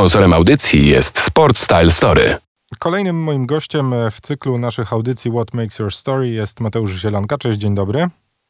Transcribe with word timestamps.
Sponsorem 0.00 0.32
audycji 0.32 0.88
jest 0.88 1.18
Sport 1.18 1.58
Style 1.58 1.90
Story. 1.90 2.36
Kolejnym 2.78 3.22
moim 3.22 3.46
gościem 3.46 3.94
w 4.10 4.20
cyklu 4.20 4.58
naszych 4.58 4.92
audycji 4.92 5.30
What 5.30 5.54
Makes 5.54 5.78
Your 5.78 5.94
Story 5.94 6.28
jest 6.28 6.60
Mateusz 6.60 7.00
Zielonka. 7.00 7.38
Cześć, 7.38 7.58
dzień 7.58 7.74
dobry. 7.74 8.06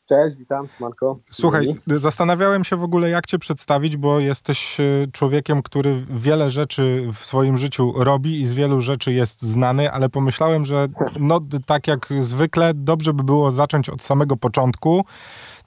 Cześć, 0.08 0.36
witam, 0.36 0.68
Marko. 0.80 1.18
Słuchaj, 1.30 1.76
zastanawiałem 1.86 2.64
się 2.64 2.76
w 2.76 2.82
ogóle, 2.82 3.10
jak 3.10 3.26
cię 3.26 3.38
przedstawić, 3.38 3.96
bo 3.96 4.20
jesteś 4.20 4.80
e, 4.80 4.84
człowiekiem, 5.12 5.62
który 5.62 6.04
wiele 6.10 6.50
rzeczy 6.50 7.06
w 7.14 7.24
swoim 7.24 7.56
życiu 7.56 7.92
robi 7.96 8.40
i 8.40 8.46
z 8.46 8.52
wielu 8.52 8.80
rzeczy 8.80 9.12
jest 9.12 9.42
znany, 9.42 9.92
ale 9.92 10.08
pomyślałem, 10.08 10.64
że 10.64 10.88
no, 11.20 11.40
tak 11.66 11.86
jak 11.86 12.08
zwykle, 12.20 12.74
dobrze 12.74 13.12
by 13.12 13.24
było 13.24 13.52
zacząć 13.52 13.88
od 13.88 14.02
samego 14.02 14.36
początku, 14.36 15.04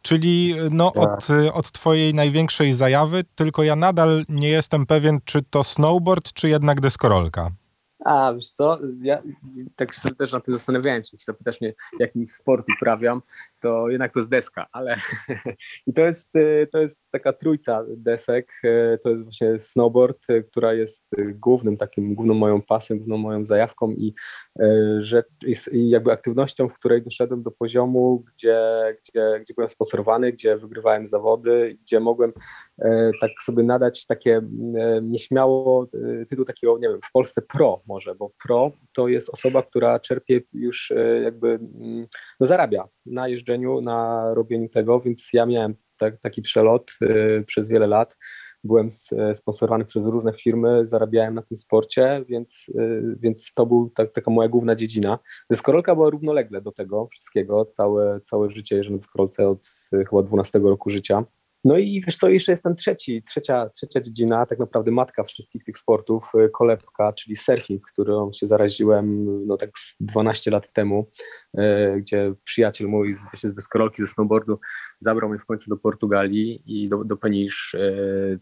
czyli 0.04 0.56
no, 0.72 0.92
tak. 0.92 1.04
od, 1.04 1.28
od 1.54 1.72
twojej 1.72 2.14
największej 2.14 2.74
zajawy, 2.74 3.24
tylko 3.36 3.64
ja 3.64 3.76
nadal 3.76 4.26
nie 4.30 4.50
jestem 4.50 4.86
pewien, 4.86 5.20
czy 5.26 5.42
to 5.42 5.64
snowboard, 5.64 6.34
czy 6.34 6.50
jednak 6.50 6.82
deskorolka. 6.82 7.52
A, 8.06 8.34
wiesz 8.34 8.50
co, 8.50 8.80
ja 9.02 9.22
tak 9.76 9.94
się 9.94 10.16
też 10.16 10.32
na 10.32 10.40
tym 10.40 10.54
zastanawiałem 10.54 11.04
się, 11.04 11.10
jeśli 11.14 11.26
zapytasz 11.26 11.62
mnie, 11.62 11.74
jaki 12.00 12.28
sport 12.28 12.66
uprawiam, 12.78 13.22
to 13.64 13.90
jednak 13.90 14.14
to 14.14 14.20
jest 14.20 14.30
deska, 14.30 14.68
ale 14.72 14.98
i 15.88 15.94
to 15.94 16.02
jest, 16.02 16.36
y, 16.36 16.68
to 16.72 16.80
jest 16.80 17.06
taka 17.12 17.34
trójca 17.34 17.86
desek, 17.88 18.52
y, 18.64 19.00
to 19.04 19.10
jest 19.10 19.24
właśnie 19.24 19.60
snowboard, 19.60 20.30
y, 20.30 20.44
która 20.44 20.74
jest 20.74 21.06
głównym 21.34 21.78
takim, 21.78 22.16
główną 22.16 22.34
moją 22.34 22.62
pasją, 22.62 22.98
główną 22.98 23.18
moją 23.18 23.44
zajawką 23.44 23.92
i, 23.92 24.14
że, 25.00 25.24
i 25.72 25.90
jakby 25.90 26.12
aktywnością, 26.12 26.70
w 26.70 26.74
której 26.74 27.02
doszedłem 27.02 27.44
do 27.44 27.52
poziomu, 27.52 28.24
gdzie, 28.34 28.60
gdzie, 29.02 29.40
gdzie 29.42 29.54
byłem 29.54 29.70
sponsorowany, 29.70 30.32
gdzie 30.32 30.58
wygrywałem 30.58 31.06
zawody, 31.06 31.78
gdzie 31.82 32.00
mogłem 32.00 32.34
tak 33.22 33.32
sobie 33.46 33.64
nadać 33.64 34.06
takie 34.06 34.42
nieśmiało 35.02 35.88
tytuł 36.30 36.46
takiego, 36.46 36.78
nie 36.78 36.90
wiem, 36.90 37.00
w 37.04 37.12
Polsce 37.12 37.42
pro 37.42 37.82
może, 37.88 38.16
bo 38.16 38.32
pro 38.44 38.72
to 38.94 39.08
jest 39.08 39.30
osoba, 39.30 39.64
która 39.64 40.00
czerpie 40.00 40.42
już 40.54 40.94
jakby, 41.24 41.48
mm, 41.48 42.08
no 42.40 42.46
zarabia 42.46 42.88
na 43.06 43.28
jeżdżeniu 43.28 43.82
na 43.82 44.30
robieniu 44.34 44.70
tego, 44.70 45.00
więc 45.00 45.30
ja 45.34 45.46
miałem 45.46 45.76
tak, 45.98 46.20
taki 46.20 46.42
przelot 46.42 46.92
y, 47.02 47.44
przez 47.48 47.70
wiele 47.70 47.88
lat. 47.88 48.18
Byłem 48.64 48.90
sponsorowany 49.34 49.86
przez 49.86 50.06
różne 50.06 50.34
firmy, 50.34 50.86
zarabiałem 50.86 51.36
na 51.36 51.42
tym 51.42 51.58
sporcie, 51.58 52.26
więc, 52.28 52.66
y, 52.70 53.18
więc 53.20 53.54
to 53.54 53.66
był 53.66 53.90
tak, 53.90 54.12
taka 54.12 54.32
moja 54.32 54.50
główna 54.50 54.76
dziedzina. 54.76 55.20
Deskorolka 55.50 55.96
była 55.96 56.10
równolegle 56.10 56.62
do 56.62 56.72
tego 56.72 57.08
wszystkiego, 57.08 57.66
całe, 57.66 58.22
całe 58.22 58.50
życie 58.50 58.76
jeżdżę 58.76 58.92
na 58.92 58.98
deskorolce 58.98 59.48
od 59.48 59.66
y, 59.94 60.06
chyba 60.10 60.24
12 60.24 60.60
roku 60.60 60.90
życia. 60.90 61.24
No 61.66 61.78
i 61.78 62.02
wiesz 62.06 62.18
co, 62.18 62.30
jeszcze 62.30 62.52
jest 62.52 62.64
ten 62.64 62.76
trzeci, 62.76 63.24
trzecia, 63.24 63.70
trzecia 63.70 64.02
dziedzina, 64.02 64.46
tak 64.46 64.60
naprawdę 64.60 64.92
matka 64.92 65.24
wszystkich 65.24 65.64
tych 65.64 65.78
sportów, 65.78 66.32
kolebka, 66.54 67.14
czyli 67.14 67.36
surfing, 67.36 67.88
którą 67.92 68.32
się 68.34 68.48
zaraziłem 68.48 69.26
no 69.48 69.58
tak 69.58 69.72
12 70.00 70.52
lat 70.52 70.74
temu. 70.74 71.10
E, 71.58 71.98
gdzie 72.00 72.34
przyjaciel 72.44 72.88
mój 72.88 73.18
z, 73.34 73.42
z 73.42 73.56
deskorolki, 73.56 74.02
ze 74.02 74.08
snowboardu 74.08 74.60
zabrał 75.00 75.30
mnie 75.30 75.40
w 75.40 75.46
końcu 75.46 75.70
do 75.70 75.78
Portugalii 75.78 76.64
i 76.66 76.90
do, 76.90 77.04
do 77.04 77.18
Penisz. 77.18 77.76
E, 77.76 77.90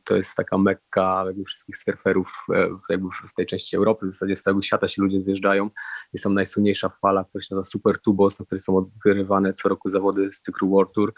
to 0.04 0.16
jest 0.16 0.36
taka 0.36 0.58
mekka 0.58 1.24
jakby 1.28 1.44
wszystkich 1.44 1.78
surferów 1.78 2.46
e, 2.54 2.68
w, 2.68 2.82
jakby 2.90 3.08
w 3.30 3.34
tej 3.34 3.46
części 3.46 3.76
Europy, 3.76 4.08
w 4.08 4.12
zasadzie 4.12 4.36
z 4.36 4.42
całego 4.42 4.62
świata 4.62 4.88
się 4.88 5.02
ludzie 5.02 5.22
zjeżdżają. 5.22 5.70
Jest 6.14 6.24
tam 6.24 6.34
najsłynniejsza 6.34 6.90
fala, 6.90 7.24
która 7.24 7.42
się 7.42 7.56
nazywa 7.56 7.72
Super 7.72 8.00
Tubos, 8.02 8.40
na 8.40 8.46
której 8.46 8.60
są 8.60 8.78
odgrywane 8.78 9.54
co 9.54 9.70
roku 9.70 9.90
zawody 9.90 10.34
z 10.34 10.42
cyklu 10.42 10.70
World 10.70 10.92
Tour. 10.94 11.14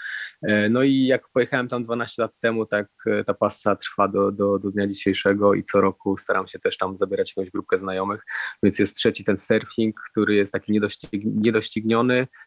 No 0.69 0.83
i 0.83 1.05
jak 1.05 1.29
pojechałem 1.33 1.67
tam 1.67 1.83
12 1.83 2.21
lat 2.21 2.31
temu, 2.41 2.65
tak 2.65 2.87
ta 3.25 3.33
pasa 3.33 3.75
trwa 3.75 4.07
do, 4.07 4.31
do, 4.31 4.59
do 4.59 4.71
dnia 4.71 4.87
dzisiejszego 4.87 5.53
i 5.53 5.63
co 5.63 5.81
roku 5.81 6.17
staram 6.17 6.47
się 6.47 6.59
też 6.59 6.77
tam 6.77 6.97
zabierać 6.97 7.33
jakąś 7.37 7.51
grupkę 7.51 7.77
znajomych, 7.77 8.23
więc 8.63 8.79
jest 8.79 8.95
trzeci 8.95 9.23
ten 9.23 9.37
surfing, 9.37 9.99
który 10.11 10.35
jest 10.35 10.51
taki 10.51 10.71
niedościg, 10.71 11.21
niedościg 11.25 11.82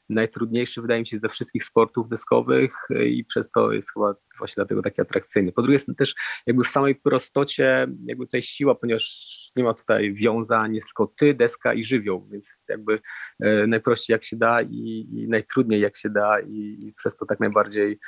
najtrudniejszy 0.08 0.82
wydaje 0.82 1.00
mi 1.00 1.06
się 1.06 1.18
ze 1.18 1.28
wszystkich 1.28 1.64
sportów 1.64 2.08
deskowych 2.08 2.72
e, 2.90 3.06
i 3.06 3.24
przez 3.24 3.50
to 3.50 3.72
jest 3.72 3.92
chyba 3.92 4.14
właśnie 4.38 4.54
dlatego 4.56 4.82
taki 4.82 5.00
atrakcyjny. 5.00 5.52
Po 5.52 5.62
drugie 5.62 5.74
jest 5.74 5.88
też 5.98 6.14
jakby 6.46 6.64
w 6.64 6.68
samej 6.68 6.94
prostocie 6.94 7.86
jakby 8.04 8.26
tutaj 8.26 8.42
siła, 8.42 8.74
ponieważ 8.74 9.26
nie 9.56 9.64
ma 9.64 9.74
tutaj 9.74 10.14
wiązań, 10.14 10.74
jest 10.74 10.86
tylko 10.86 11.12
ty, 11.16 11.34
deska 11.34 11.74
i 11.74 11.84
żywioł, 11.84 12.28
więc 12.32 12.54
jakby 12.68 13.00
e, 13.40 13.66
najprościej 13.66 14.14
jak 14.14 14.24
się 14.24 14.36
da 14.36 14.62
i, 14.62 15.08
i 15.12 15.28
najtrudniej 15.28 15.80
jak 15.80 15.96
się 15.96 16.10
da 16.10 16.40
i, 16.40 16.78
i 16.82 16.94
przez 16.96 17.16
to 17.16 17.26
tak 17.26 17.40
najbardziej 17.40 17.98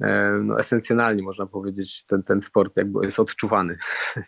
e, 0.00 0.40
no, 0.42 0.58
esencjonalnie 0.58 1.22
można 1.22 1.46
powiedzieć, 1.46 2.04
ten, 2.06 2.22
ten 2.22 2.42
sport 2.42 2.76
jakby 2.76 3.04
jest 3.04 3.20
odczuwany. 3.20 3.78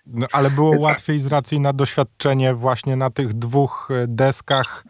No, 0.07 0.27
ale 0.33 0.51
było 0.51 0.81
łatwiej 0.87 1.19
z 1.19 1.27
racji 1.27 1.61
na 1.61 1.73
doświadczenie 1.73 2.55
właśnie 2.55 2.97
na 2.97 3.11
tych 3.11 3.35
dwóch 3.35 3.89
deskach 4.09 4.85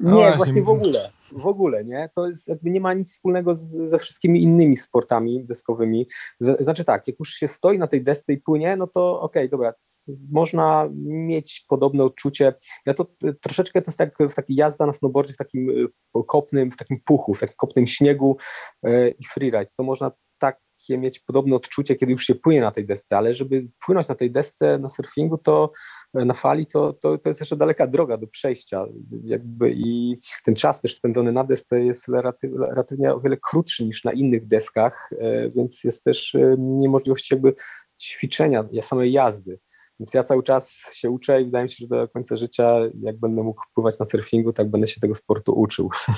no 0.00 0.10
nie, 0.10 0.16
właśnie. 0.16 0.36
właśnie 0.36 0.62
w 0.62 0.68
ogóle. 0.68 1.10
W 1.32 1.46
ogóle, 1.46 1.84
nie? 1.84 2.10
To 2.14 2.28
jest 2.28 2.48
jakby 2.48 2.70
nie 2.70 2.80
ma 2.80 2.94
nic 2.94 3.10
wspólnego 3.10 3.54
z, 3.54 3.90
ze 3.90 3.98
wszystkimi 3.98 4.42
innymi 4.42 4.76
sportami 4.76 5.44
deskowymi. 5.44 6.06
Znaczy 6.60 6.84
tak, 6.84 7.08
jak 7.08 7.18
już 7.18 7.30
się 7.30 7.48
stoi 7.48 7.78
na 7.78 7.86
tej 7.86 8.04
desce 8.04 8.32
i 8.32 8.38
płynie, 8.38 8.76
no 8.76 8.86
to 8.86 9.20
okej, 9.20 9.42
okay, 9.42 9.48
dobra, 9.48 9.74
można 10.30 10.88
mieć 11.04 11.64
podobne 11.68 12.04
odczucie. 12.04 12.54
Ja 12.86 12.94
to 12.94 13.06
troszeczkę 13.40 13.82
to 13.82 13.88
jest 13.88 13.98
tak 13.98 14.18
w 14.30 14.34
takiej 14.34 14.56
jazda 14.56 14.86
na 14.86 14.92
snowboardzie 14.92 15.32
w 15.32 15.36
takim 15.36 15.70
e, 16.16 16.22
kopnym, 16.26 16.70
w 16.70 16.76
takim 16.76 17.00
puchu, 17.04 17.34
w 17.34 17.40
takim 17.40 17.56
kopnym 17.56 17.86
śniegu 17.86 18.36
e, 18.82 19.08
i 19.08 19.24
freeride. 19.24 19.72
To 19.76 19.82
można 19.82 20.10
tak 20.38 20.60
takie 20.82 20.98
mieć 20.98 21.20
podobne 21.20 21.56
odczucie, 21.56 21.96
kiedy 21.96 22.12
już 22.12 22.24
się 22.24 22.34
płynie 22.34 22.60
na 22.60 22.70
tej 22.70 22.86
desce, 22.86 23.16
ale 23.16 23.34
żeby 23.34 23.68
płynąć 23.86 24.08
na 24.08 24.14
tej 24.14 24.30
desce 24.30 24.78
na 24.78 24.88
surfingu, 24.88 25.38
to 25.38 25.72
na 26.14 26.34
fali, 26.34 26.66
to, 26.66 26.92
to, 26.92 27.18
to 27.18 27.28
jest 27.28 27.40
jeszcze 27.40 27.56
daleka 27.56 27.86
droga 27.86 28.16
do 28.16 28.26
przejścia. 28.26 28.86
Jakby 29.24 29.72
I 29.72 30.18
ten 30.44 30.54
czas 30.54 30.80
też 30.80 30.94
spędzony 30.94 31.32
na 31.32 31.44
desce 31.44 31.84
jest 31.84 32.08
relatywnie 32.68 33.14
o 33.14 33.20
wiele 33.20 33.36
krótszy 33.36 33.84
niż 33.84 34.04
na 34.04 34.12
innych 34.12 34.46
deskach, 34.46 35.10
e, 35.18 35.50
więc 35.50 35.84
jest 35.84 36.04
też 36.04 36.34
e, 36.34 36.56
niemożliwość 36.58 37.30
jakby 37.30 37.54
ćwiczenia 38.00 38.68
samej 38.80 39.12
jazdy. 39.12 39.58
Więc 40.00 40.14
ja 40.14 40.22
cały 40.22 40.42
czas 40.42 40.76
się 40.92 41.10
uczę 41.10 41.42
i 41.42 41.44
wydaje 41.44 41.64
mi 41.64 41.70
się, 41.70 41.76
że 41.80 41.86
do 41.86 42.08
końca 42.08 42.36
życia, 42.36 42.76
jak 43.00 43.20
będę 43.20 43.42
mógł 43.42 43.62
pływać 43.74 43.98
na 43.98 44.06
surfingu, 44.06 44.52
tak 44.52 44.70
będę 44.70 44.86
się 44.86 45.00
tego 45.00 45.14
sportu 45.14 45.52
uczył. 45.52 45.90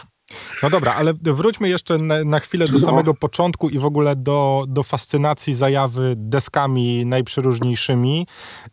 No 0.62 0.70
dobra, 0.70 0.94
ale 0.94 1.14
wróćmy 1.22 1.68
jeszcze 1.68 1.98
na, 1.98 2.24
na 2.24 2.40
chwilę 2.40 2.66
do 2.66 2.72
no. 2.72 2.78
samego 2.78 3.14
początku 3.14 3.68
i 3.68 3.78
w 3.78 3.84
ogóle 3.84 4.16
do, 4.16 4.64
do 4.68 4.82
fascynacji 4.82 5.54
zajawy 5.54 6.14
deskami 6.16 7.06
najprzeróżniejszymi. 7.06 8.26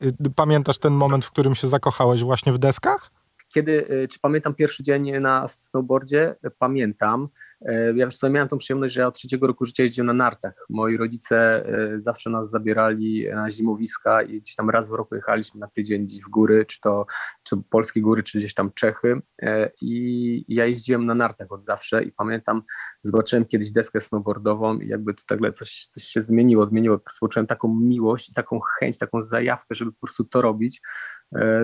Y, 0.04 0.14
pamiętasz 0.36 0.80
ten 0.80 0.94
moment, 0.94 1.26
w 1.26 1.32
którym 1.32 1.56
się 1.56 1.68
zakochałeś 1.68 2.24
właśnie 2.24 2.54
w 2.54 2.58
deskach? 2.58 3.12
Kiedy, 3.54 3.88
y, 3.92 4.08
czy 4.08 4.20
pamiętam 4.20 4.56
pierwszy 4.56 4.84
dzień 4.84 5.12
na 5.12 5.48
snowboardzie? 5.48 6.36
Pamiętam. 6.60 7.30
E, 7.66 7.94
ja 7.96 8.06
wiesz 8.06 8.22
miałem 8.24 8.48
tą 8.48 8.58
przyjemność, 8.58 8.94
że 8.94 9.02
ja 9.02 9.08
od 9.08 9.16
trzeciego 9.16 9.48
roku 9.48 9.66
życia 9.66 9.84
jeździłem 9.84 10.08
na 10.08 10.14
nartach. 10.14 10.66
Moi 10.70 10.98
rodzice 10.98 11.66
e, 11.66 12.02
zawsze 12.02 12.30
nas 12.30 12.50
zabierali 12.50 13.28
na 13.34 13.50
zimowiska 13.50 14.22
i 14.22 14.42
gdzieś 14.42 14.56
tam 14.56 14.70
raz 14.70 14.90
w 14.90 14.94
roku 14.94 15.16
jechaliśmy 15.16 15.60
na 15.60 15.68
tydzień 15.68 16.06
gdzieś 16.06 16.22
w 16.22 16.30
góry, 16.30 16.66
czy 16.66 16.82
to, 16.82 17.06
czy 17.44 17.56
to 17.56 17.62
polskie 17.70 18.02
góry, 18.02 18.24
czy 18.24 18.40
gdzieś 18.40 18.54
tam 18.54 18.72
Czechy 18.74 19.22
e, 19.42 19.72
i 19.82 20.46
ja 20.48 20.66
jeździłem 20.66 21.06
na 21.06 21.16
nartach 21.16 21.52
od 21.52 21.66
zawsze 21.66 22.04
i 22.04 22.12
pamiętam, 22.12 22.64
zobaczyłem 23.02 23.46
kiedyś 23.46 23.72
deskę 23.72 24.02
snowboardową 24.02 24.80
i 24.80 24.88
jakby 24.88 25.14
to 25.14 25.22
nagle 25.30 25.52
coś, 25.52 25.88
coś 25.92 26.04
się 26.04 26.24
zmieniło, 26.24 26.64
odmieniło, 26.64 26.98
po 26.98 27.04
prostu 27.04 27.26
poczułem 27.26 27.48
taką 27.48 27.76
miłość 27.76 28.30
i 28.30 28.34
taką 28.34 28.60
chęć, 28.80 28.98
taką 28.98 29.22
zajawkę, 29.22 29.76
żeby 29.76 29.92
po 29.92 30.00
prostu 30.00 30.24
to 30.24 30.42
robić. 30.42 30.82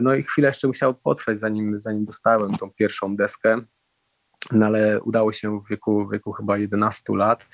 No 0.02 0.16
i 0.16 0.24
chwilę 0.24 0.48
jeszcze 0.48 0.68
musiało 0.68 0.94
potrwać, 0.94 1.40
zanim, 1.40 1.82
zanim 1.82 2.06
dostałem 2.06 2.58
tą 2.58 2.72
pierwszą 2.72 3.16
deskę 3.16 3.62
no 4.52 4.66
ale 4.66 5.02
udało 5.02 5.32
się 5.32 5.60
w 5.60 5.70
wieku, 5.70 6.08
w 6.08 6.12
wieku 6.12 6.32
chyba 6.32 6.58
11 6.58 7.16
lat. 7.16 7.48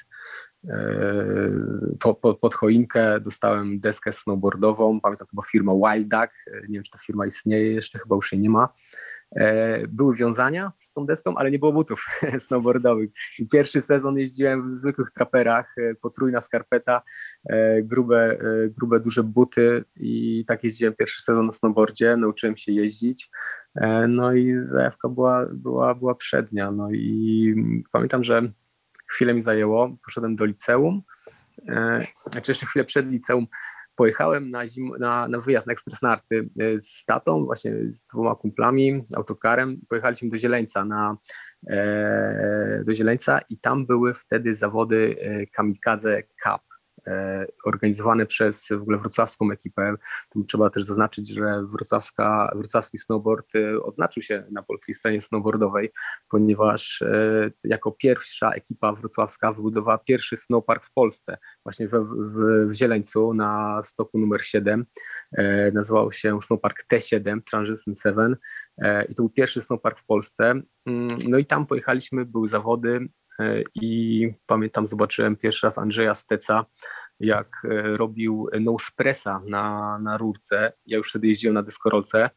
E, 0.69 0.85
po, 1.99 2.15
po, 2.15 2.33
pod 2.33 2.53
choinkę 2.53 3.19
dostałem 3.19 3.79
deskę 3.79 4.13
snowboardową, 4.13 5.01
pamiętam 5.01 5.27
chyba 5.27 5.43
firma 5.43 5.73
Wild 5.73 6.07
Duck, 6.07 6.33
e, 6.47 6.61
nie 6.61 6.73
wiem 6.73 6.83
czy 6.83 6.91
ta 6.91 6.97
firma 6.97 7.25
istnieje 7.25 7.73
jeszcze, 7.73 7.99
chyba 7.99 8.15
już 8.15 8.31
jej 8.31 8.41
nie 8.41 8.49
ma. 8.49 8.69
E, 9.35 9.87
były 9.87 10.15
wiązania 10.15 10.71
z 10.77 10.93
tą 10.93 11.05
deską, 11.05 11.35
ale 11.37 11.51
nie 11.51 11.59
było 11.59 11.73
butów 11.73 12.05
snowboardowych. 12.45 13.09
Pierwszy 13.51 13.81
sezon 13.81 14.17
jeździłem 14.17 14.69
w 14.69 14.71
zwykłych 14.71 15.11
traperach, 15.11 15.75
potrójna 16.01 16.41
skarpeta, 16.41 17.01
grube, 17.83 18.37
grube, 18.77 18.99
duże 18.99 19.23
buty 19.23 19.83
i 19.95 20.45
tak 20.47 20.63
jeździłem 20.63 20.93
pierwszy 20.93 21.21
sezon 21.21 21.45
na 21.45 21.51
snowboardzie, 21.51 22.17
nauczyłem 22.17 22.57
się 22.57 22.71
jeździć. 22.71 23.29
E, 23.75 24.07
no 24.07 24.33
i 24.33 24.53
zajawka 24.63 25.09
była, 25.09 25.45
była, 25.51 25.95
była 25.95 26.15
przednia. 26.15 26.71
No 26.71 26.91
i 26.91 27.55
pamiętam, 27.91 28.23
że 28.23 28.41
chwilę 29.07 29.33
mi 29.33 29.41
zajęło, 29.41 29.97
poszedłem 30.05 30.35
do 30.35 30.45
liceum, 30.45 31.01
e, 31.69 32.07
znaczy 32.31 32.51
jeszcze 32.51 32.65
chwilę 32.65 32.85
przed 32.85 33.07
liceum 33.07 33.47
pojechałem 33.95 34.49
na, 34.49 34.67
zim, 34.67 34.91
na, 34.99 35.27
na 35.27 35.39
wyjazd 35.39 35.67
na 35.67 35.73
ekspres 35.73 36.01
narty 36.01 36.49
e, 36.59 36.79
z 36.79 37.05
tatą, 37.05 37.45
właśnie 37.45 37.73
z 37.87 38.05
dwoma 38.05 38.35
kumplami, 38.35 39.03
autokarem. 39.15 39.81
Pojechaliśmy 39.89 40.29
do 40.29 40.37
Zieleńca 40.37 40.85
na, 40.85 41.17
do 42.85 42.93
Zieleńca 42.93 43.39
i 43.49 43.57
tam 43.57 43.85
były 43.85 44.13
wtedy 44.13 44.55
zawody 44.55 45.15
Kamikadze 45.51 46.23
Cup. 46.23 46.72
E, 47.07 47.45
organizowane 47.65 48.25
przez 48.25 48.67
w 48.67 48.81
ogóle 48.81 48.97
wrocławską 48.97 49.51
ekipę. 49.51 49.95
Tu 50.29 50.43
trzeba 50.43 50.69
też 50.69 50.83
zaznaczyć, 50.83 51.29
że 51.29 51.63
wrocławska, 51.71 52.51
wrocławski 52.55 52.97
snowboard 52.97 53.55
e, 53.55 53.81
odznaczył 53.81 54.23
się 54.23 54.43
na 54.51 54.63
polskiej 54.63 54.95
scenie 54.95 55.21
snowboardowej, 55.21 55.91
ponieważ 56.29 57.01
e, 57.01 57.51
jako 57.63 57.91
pierwsza 57.91 58.51
ekipa 58.51 58.93
wrocławska 58.93 59.53
wybudowała 59.53 59.97
pierwszy 59.97 60.37
snowpark 60.37 60.85
w 60.85 60.93
Polsce, 60.93 61.37
właśnie 61.65 61.87
w, 61.87 61.91
w, 61.91 62.69
w 62.69 62.73
Zieleńcu 62.73 63.33
na 63.33 63.81
stoku 63.83 64.19
numer 64.19 64.41
7. 64.41 64.85
Nazywał 65.73 66.11
się 66.11 66.39
snowpark 66.41 66.85
T7, 66.93 67.41
Transition 67.51 67.95
7 68.03 68.35
i 69.09 69.15
to 69.15 69.23
był 69.23 69.29
pierwszy 69.29 69.61
snowpark 69.61 69.99
w 69.99 70.05
Polsce. 70.05 70.61
Mm, 70.85 71.17
no 71.29 71.37
i 71.37 71.45
tam 71.45 71.65
pojechaliśmy, 71.65 72.25
były 72.25 72.49
zawody, 72.49 73.07
i 73.75 74.29
pamiętam, 74.45 74.87
zobaczyłem 74.87 75.35
pierwszy 75.35 75.67
raz 75.67 75.77
Andrzeja 75.77 76.13
Steca, 76.13 76.65
jak 77.19 77.65
e, 77.65 77.97
robił 77.97 78.49
nospressa 78.61 79.41
na, 79.47 79.99
na 79.99 80.17
rurce. 80.17 80.73
Ja 80.85 80.97
już 80.97 81.09
wtedy 81.09 81.27
jeździłem 81.27 81.53
na 81.53 81.63
deskorolce 81.63 82.29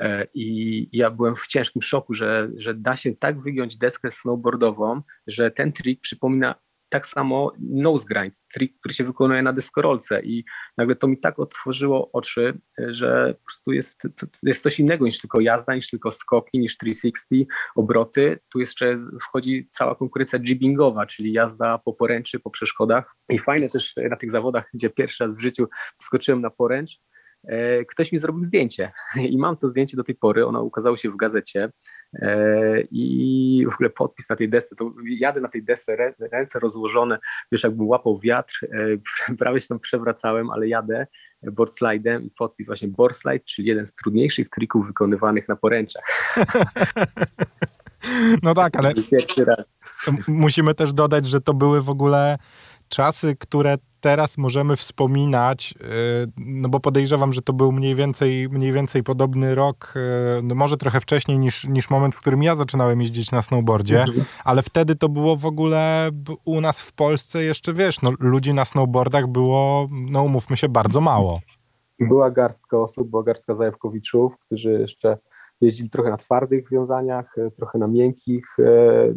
e, 0.00 0.26
i 0.34 0.88
ja 0.92 1.10
byłem 1.10 1.36
w 1.36 1.46
ciężkim 1.46 1.82
szoku, 1.82 2.14
że, 2.14 2.48
że 2.56 2.74
da 2.74 2.96
się 2.96 3.16
tak 3.16 3.40
wygiąć 3.40 3.76
deskę 3.76 4.10
snowboardową, 4.10 5.02
że 5.26 5.50
ten 5.50 5.72
trik 5.72 6.00
przypomina 6.00 6.54
tak 6.88 7.06
samo 7.06 7.52
nose 7.60 8.06
grind, 8.08 8.34
trik, 8.54 8.78
który 8.80 8.94
się 8.94 9.04
wykonuje 9.04 9.42
na 9.42 9.52
deskorolce. 9.52 10.22
I 10.22 10.44
nagle 10.76 10.96
to 10.96 11.06
mi 11.06 11.18
tak 11.18 11.38
otworzyło 11.38 12.12
oczy, 12.12 12.58
że 12.78 13.34
po 13.34 13.44
prostu 13.44 13.72
jest, 13.72 14.02
to 14.16 14.26
jest 14.42 14.62
coś 14.62 14.80
innego 14.80 15.04
niż 15.04 15.20
tylko 15.20 15.40
jazda, 15.40 15.74
niż 15.74 15.90
tylko 15.90 16.12
skoki, 16.12 16.58
niż 16.58 16.76
360, 16.78 17.48
obroty. 17.76 18.38
Tu 18.52 18.60
jeszcze 18.60 18.98
wchodzi 19.22 19.68
cała 19.72 19.94
konkurencja 19.94 20.38
jibbingowa, 20.38 21.06
czyli 21.06 21.32
jazda 21.32 21.78
po 21.78 21.92
poręczy, 21.92 22.40
po 22.40 22.50
przeszkodach. 22.50 23.16
I 23.28 23.38
fajne 23.38 23.68
też 23.68 23.94
na 24.10 24.16
tych 24.16 24.30
zawodach, 24.30 24.70
gdzie 24.74 24.90
pierwszy 24.90 25.24
raz 25.24 25.36
w 25.36 25.40
życiu 25.40 25.68
skoczyłem 25.98 26.40
na 26.40 26.50
poręcz, 26.50 27.00
E, 27.44 27.84
ktoś 27.84 28.12
mi 28.12 28.18
zrobił 28.18 28.44
zdjęcie. 28.44 28.92
I 29.30 29.38
mam 29.38 29.56
to 29.56 29.68
zdjęcie 29.68 29.96
do 29.96 30.04
tej 30.04 30.14
pory, 30.14 30.46
ono 30.46 30.62
ukazało 30.62 30.96
się 30.96 31.10
w 31.10 31.16
gazecie 31.16 31.70
i 32.90 33.66
w 33.70 33.74
ogóle 33.74 33.90
podpis 33.90 34.28
na 34.28 34.36
tej 34.36 34.48
desce, 34.48 34.76
to 34.76 34.92
jadę 35.04 35.40
na 35.40 35.48
tej 35.48 35.62
desce, 35.62 35.96
ręce 36.32 36.58
rozłożone, 36.58 37.18
wiesz, 37.52 37.64
jakbym 37.64 37.88
łapał 37.88 38.18
wiatr, 38.18 38.66
e, 39.30 39.34
prawie 39.38 39.60
się 39.60 39.68
tam 39.68 39.80
przewracałem, 39.80 40.50
ale 40.50 40.68
jadę 40.68 41.06
boardslidem 41.42 42.22
i 42.22 42.30
podpis 42.30 42.66
właśnie 42.66 42.88
boardslide, 42.88 43.44
czyli 43.44 43.68
jeden 43.68 43.86
z 43.86 43.94
trudniejszych 43.94 44.50
trików 44.50 44.86
wykonywanych 44.86 45.48
na 45.48 45.56
poręczach. 45.56 46.04
No 48.42 48.54
tak, 48.54 48.76
ale 48.76 48.92
musimy 50.28 50.74
też 50.74 50.92
dodać, 50.92 51.26
że 51.26 51.40
to 51.40 51.54
były 51.54 51.82
w 51.82 51.90
ogóle 51.90 52.38
czasy, 52.88 53.36
które 53.36 53.78
teraz 54.00 54.38
możemy 54.38 54.76
wspominać, 54.76 55.74
y, 56.26 56.32
no 56.36 56.68
bo 56.68 56.80
podejrzewam, 56.80 57.32
że 57.32 57.42
to 57.42 57.52
był 57.52 57.72
mniej 57.72 57.94
więcej, 57.94 58.48
mniej 58.48 58.72
więcej 58.72 59.02
podobny 59.02 59.54
rok, 59.54 59.94
y, 60.38 60.42
no 60.42 60.54
może 60.54 60.76
trochę 60.76 61.00
wcześniej 61.00 61.38
niż, 61.38 61.64
niż 61.64 61.90
moment, 61.90 62.14
w 62.14 62.20
którym 62.20 62.42
ja 62.42 62.54
zaczynałem 62.54 63.00
jeździć 63.00 63.32
na 63.32 63.42
snowboardzie, 63.42 64.02
mhm. 64.02 64.24
ale 64.44 64.62
wtedy 64.62 64.96
to 64.96 65.08
było 65.08 65.36
w 65.36 65.46
ogóle 65.46 66.10
u 66.44 66.60
nas 66.60 66.80
w 66.80 66.92
Polsce 66.92 67.42
jeszcze, 67.42 67.72
wiesz, 67.72 68.02
no 68.02 68.12
ludzi 68.20 68.54
na 68.54 68.64
snowboardach 68.64 69.26
było, 69.26 69.88
no 69.90 70.22
umówmy 70.22 70.56
się, 70.56 70.68
bardzo 70.68 71.00
mało. 71.00 71.40
Była 72.00 72.30
garstka 72.30 72.78
osób, 72.78 73.10
była 73.10 73.22
garstka 73.22 73.54
zajawkowiczów, 73.54 74.38
którzy 74.38 74.72
jeszcze 74.72 75.18
jeździli 75.60 75.90
trochę 75.90 76.10
na 76.10 76.16
twardych 76.16 76.70
wiązaniach, 76.70 77.36
trochę 77.56 77.78
na 77.78 77.86
miękkich, 77.86 78.58
y, 78.58 78.64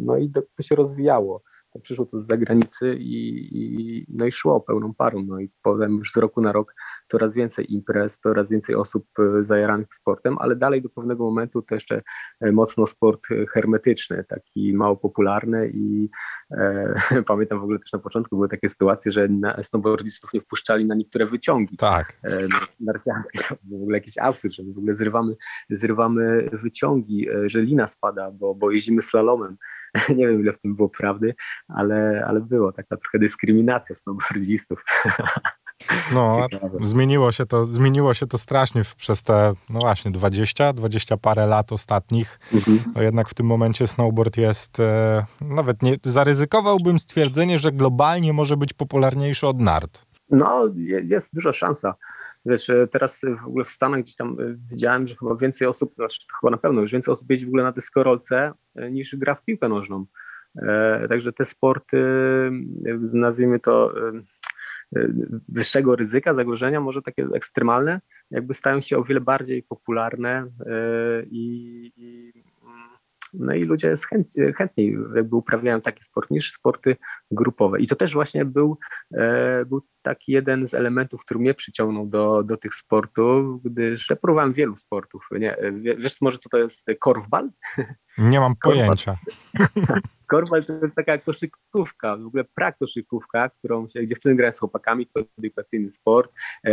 no 0.00 0.16
i 0.16 0.30
to 0.30 0.62
się 0.62 0.74
rozwijało 0.74 1.42
przyszło 1.80 2.06
to 2.06 2.20
z 2.20 2.26
zagranicy 2.26 2.96
i, 3.00 3.48
i, 3.52 4.06
no 4.08 4.26
i 4.26 4.32
szło 4.32 4.60
pełną 4.60 4.94
parą. 4.94 5.22
No 5.28 5.40
i 5.40 5.50
potem 5.62 5.92
już 5.92 6.12
z 6.12 6.16
roku 6.16 6.40
na 6.40 6.52
rok 6.52 6.74
coraz 7.06 7.34
więcej 7.34 7.74
imprez, 7.74 8.18
coraz 8.18 8.50
więcej 8.50 8.74
osób 8.74 9.06
e, 9.18 9.44
zajaranych 9.44 9.94
sportem, 9.94 10.36
ale 10.38 10.56
dalej 10.56 10.82
do 10.82 10.88
pewnego 10.88 11.24
momentu 11.24 11.62
to 11.62 11.74
jeszcze 11.74 12.02
e, 12.40 12.52
mocno 12.52 12.86
sport 12.86 13.26
hermetyczny, 13.50 14.24
taki 14.28 14.72
mało 14.74 14.96
popularny 14.96 15.70
i 15.74 16.08
e, 16.50 16.94
pamiętam 17.26 17.60
w 17.60 17.62
ogóle 17.62 17.78
też 17.78 17.92
na 17.92 17.98
początku 17.98 18.36
były 18.36 18.48
takie 18.48 18.68
sytuacje, 18.68 19.12
że 19.12 19.28
snowboardzistów 19.62 20.32
nie 20.34 20.40
wpuszczali 20.40 20.86
na 20.86 20.94
niektóre 20.94 21.26
wyciągi 21.26 21.76
tak. 21.76 22.18
e, 22.24 22.38
narciarskie. 22.80 23.38
To 23.48 23.56
był 23.62 23.78
w 23.78 23.82
ogóle 23.82 23.98
jakiś 23.98 24.18
absurd, 24.18 24.54
że 24.54 24.62
w 24.62 24.78
ogóle 24.78 24.94
zrywamy, 24.94 25.36
zrywamy 25.70 26.50
wyciągi, 26.52 27.26
że 27.46 27.62
lina 27.62 27.86
spada, 27.86 28.30
bo, 28.30 28.54
bo 28.54 28.70
jeździmy 28.70 29.02
slalomem. 29.02 29.56
nie 30.16 30.28
wiem 30.28 30.40
ile 30.40 30.52
w 30.52 30.58
tym 30.58 30.76
było 30.76 30.88
prawdy, 30.88 31.34
ale, 31.68 32.24
ale 32.28 32.40
było 32.40 32.72
taka 32.72 32.96
trochę 32.96 33.18
dyskryminacja 33.18 33.94
snowboardzistów. 33.94 34.84
No, 36.12 36.46
zmieniło 36.82 37.32
się, 37.32 37.46
to, 37.46 37.64
zmieniło 37.64 38.14
się 38.14 38.26
to 38.26 38.38
strasznie 38.38 38.82
przez 38.96 39.22
te, 39.22 39.52
no 39.70 39.80
właśnie, 39.80 40.10
20, 40.10 40.72
20 40.72 41.16
parę 41.16 41.46
lat 41.46 41.72
ostatnich. 41.72 42.40
Mhm. 42.54 42.78
No 42.94 43.02
jednak 43.02 43.28
w 43.28 43.34
tym 43.34 43.46
momencie 43.46 43.86
snowboard 43.86 44.36
jest, 44.36 44.80
e, 44.80 45.24
nawet 45.40 45.82
nie, 45.82 45.96
zaryzykowałbym 46.02 46.98
stwierdzenie, 46.98 47.58
że 47.58 47.72
globalnie 47.72 48.32
może 48.32 48.56
być 48.56 48.72
popularniejszy 48.72 49.46
od 49.46 49.60
nart. 49.60 50.06
No, 50.30 50.68
jest 51.04 51.30
duża 51.32 51.52
szansa. 51.52 51.94
Wiesz, 52.46 52.70
e, 52.70 52.86
teraz 52.86 53.20
w 53.42 53.46
ogóle 53.46 53.64
w 53.64 53.70
Stanach 53.70 54.00
gdzieś 54.00 54.16
tam 54.16 54.36
e, 54.40 54.54
widziałem, 54.70 55.06
że 55.06 55.16
chyba 55.16 55.36
więcej 55.36 55.68
osób, 55.68 55.94
znaczy 55.94 56.20
chyba 56.40 56.50
na 56.50 56.56
pewno 56.56 56.80
już 56.80 56.92
więcej 56.92 57.12
osób 57.12 57.30
jeździ 57.30 57.46
w 57.46 57.48
ogóle 57.48 57.62
na 57.62 57.72
deskorolce 57.72 58.52
e, 58.74 58.90
niż 58.90 59.16
gra 59.16 59.34
w 59.34 59.44
piłkę 59.44 59.68
nożną. 59.68 60.06
Także 61.08 61.32
te 61.32 61.44
sporty, 61.44 61.98
nazwijmy 63.12 63.60
to 63.60 63.94
wyższego 65.48 65.96
ryzyka, 65.96 66.34
zagrożenia, 66.34 66.80
może 66.80 67.02
takie 67.02 67.28
ekstremalne, 67.34 68.00
jakby 68.30 68.54
stają 68.54 68.80
się 68.80 68.98
o 68.98 69.04
wiele 69.04 69.20
bardziej 69.20 69.62
popularne 69.62 70.46
i, 71.30 71.92
i 71.96 72.32
no 73.32 73.54
i 73.54 73.62
ludzie 73.62 73.94
chęć, 74.08 74.34
chętniej 74.56 74.96
jakby 75.14 75.36
uprawiają 75.36 75.80
taki 75.80 76.04
sport 76.04 76.30
niż 76.30 76.52
sporty 76.52 76.96
grupowe. 77.30 77.80
I 77.80 77.86
to 77.86 77.96
też 77.96 78.12
właśnie 78.12 78.44
był, 78.44 78.78
e, 79.14 79.64
był 79.64 79.82
taki 80.02 80.32
jeden 80.32 80.68
z 80.68 80.74
elementów, 80.74 81.24
który 81.24 81.40
mnie 81.40 81.54
przyciągnął 81.54 82.06
do, 82.06 82.42
do 82.42 82.56
tych 82.56 82.74
sportów, 82.74 83.62
gdyż 83.62 84.10
ja 84.10 84.16
próbowałem 84.16 84.52
wielu 84.52 84.76
sportów. 84.76 85.28
Nie, 85.32 85.56
wiesz 85.72 86.20
może 86.20 86.38
co 86.38 86.48
to 86.48 86.58
jest 86.58 86.86
korfbal? 87.00 87.50
Nie 88.18 88.40
mam 88.40 88.54
pojęcia. 88.56 89.16
Korfbal 90.32 90.64
to 90.64 90.72
jest 90.72 90.96
taka 90.96 91.18
koszykówka, 91.18 92.16
w 92.16 92.26
ogóle 92.26 92.44
prakoszykówka, 92.44 93.48
którą 93.48 93.88
się, 93.88 94.06
dziewczyny 94.06 94.34
grają 94.34 94.52
z 94.52 94.58
chłopakami, 94.58 95.06
to 95.06 95.20
edukacyjny 95.38 95.90
sport. 95.90 96.32
E, 96.66 96.70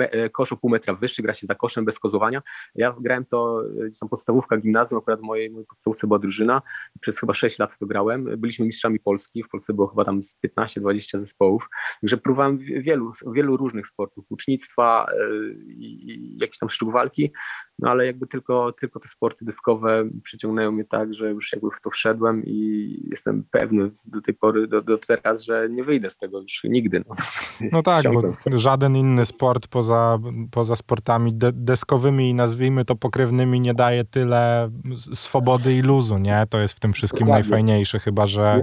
e, 0.00 0.30
kosz 0.30 0.52
o 0.52 0.56
pół 0.56 0.70
metra 0.70 0.94
wyższy, 0.94 1.22
gra 1.22 1.34
się 1.34 1.46
za 1.46 1.54
koszem 1.54 1.84
bez 1.84 1.98
kozowania. 1.98 2.42
Ja 2.74 2.96
grałem 3.00 3.24
to, 3.24 3.62
e, 3.86 3.90
tam 4.00 4.08
podstawówka, 4.08 4.56
gimnazjum, 4.56 4.98
akurat 4.98 5.20
w 5.20 5.22
mojej, 5.22 5.50
mojej 5.50 5.66
podstawówce 5.66 6.06
była 6.06 6.18
drużyna, 6.18 6.62
przez 7.00 7.18
chyba 7.18 7.34
6 7.34 7.58
lat 7.58 7.78
to 7.78 7.86
grałem. 7.86 8.24
Byliśmy 8.36 8.66
mistrzami 8.66 9.00
Polski, 9.00 9.42
w 9.42 9.48
Polsce 9.48 9.74
było 9.74 9.88
chyba 9.88 10.04
tam 10.04 10.22
z 10.22 10.36
15-20 10.58 11.20
zespołów, 11.20 11.68
także 12.00 12.16
próbowałem 12.16 12.58
wielu, 12.58 13.12
wielu 13.32 13.56
różnych 13.56 13.86
sportów, 13.86 14.24
ucznictwa 14.30 15.06
i, 15.66 16.10
i 16.10 16.36
jakieś 16.40 16.58
tam 16.58 16.70
sztuk 16.70 16.92
walki, 16.92 17.32
no 17.78 17.90
ale 17.90 18.06
jakby 18.06 18.26
tylko, 18.26 18.72
tylko 18.72 19.00
te 19.00 19.08
sporty 19.08 19.44
dyskowe 19.44 20.04
przyciągnęły 20.22 20.72
mnie 20.72 20.84
tak, 20.84 21.14
że 21.14 21.30
już 21.30 21.52
jakby 21.52 21.70
w 21.70 21.80
to 21.80 21.90
wszedłem 21.90 22.42
i 22.46 22.88
jestem 23.10 23.44
pewny 23.50 23.90
do 24.04 24.20
tej 24.20 24.34
pory, 24.34 24.68
do, 24.68 24.82
do 24.82 24.98
teraz, 24.98 25.42
że 25.42 25.68
nie 25.70 25.84
wyjdę 25.84 26.10
z 26.10 26.16
tego 26.16 26.40
już 26.40 26.64
nigdy. 26.64 27.04
No, 27.08 27.14
no 27.72 27.82
tak, 27.92 28.04
bo 28.12 28.58
żaden 28.58 28.96
inny 28.96 29.26
sport 29.26 29.68
poza, 29.68 30.18
poza 30.50 30.76
sportami 30.76 31.34
de 31.34 31.52
deskowymi 31.52 32.30
i 32.30 32.34
nazwijmy 32.34 32.84
to 32.84 32.96
pokrewnymi 32.96 33.60
nie 33.60 33.74
daje 33.74 34.04
tyle 34.04 34.70
swobody 35.14 35.74
i 35.74 35.82
luzu, 35.82 36.18
nie? 36.18 36.46
To 36.50 36.58
jest 36.58 36.74
w 36.74 36.80
tym 36.80 36.92
wszystkim 36.92 37.26
Dokładnie. 37.26 37.42
najfajniejsze, 37.42 37.98
chyba 37.98 38.26
że 38.26 38.62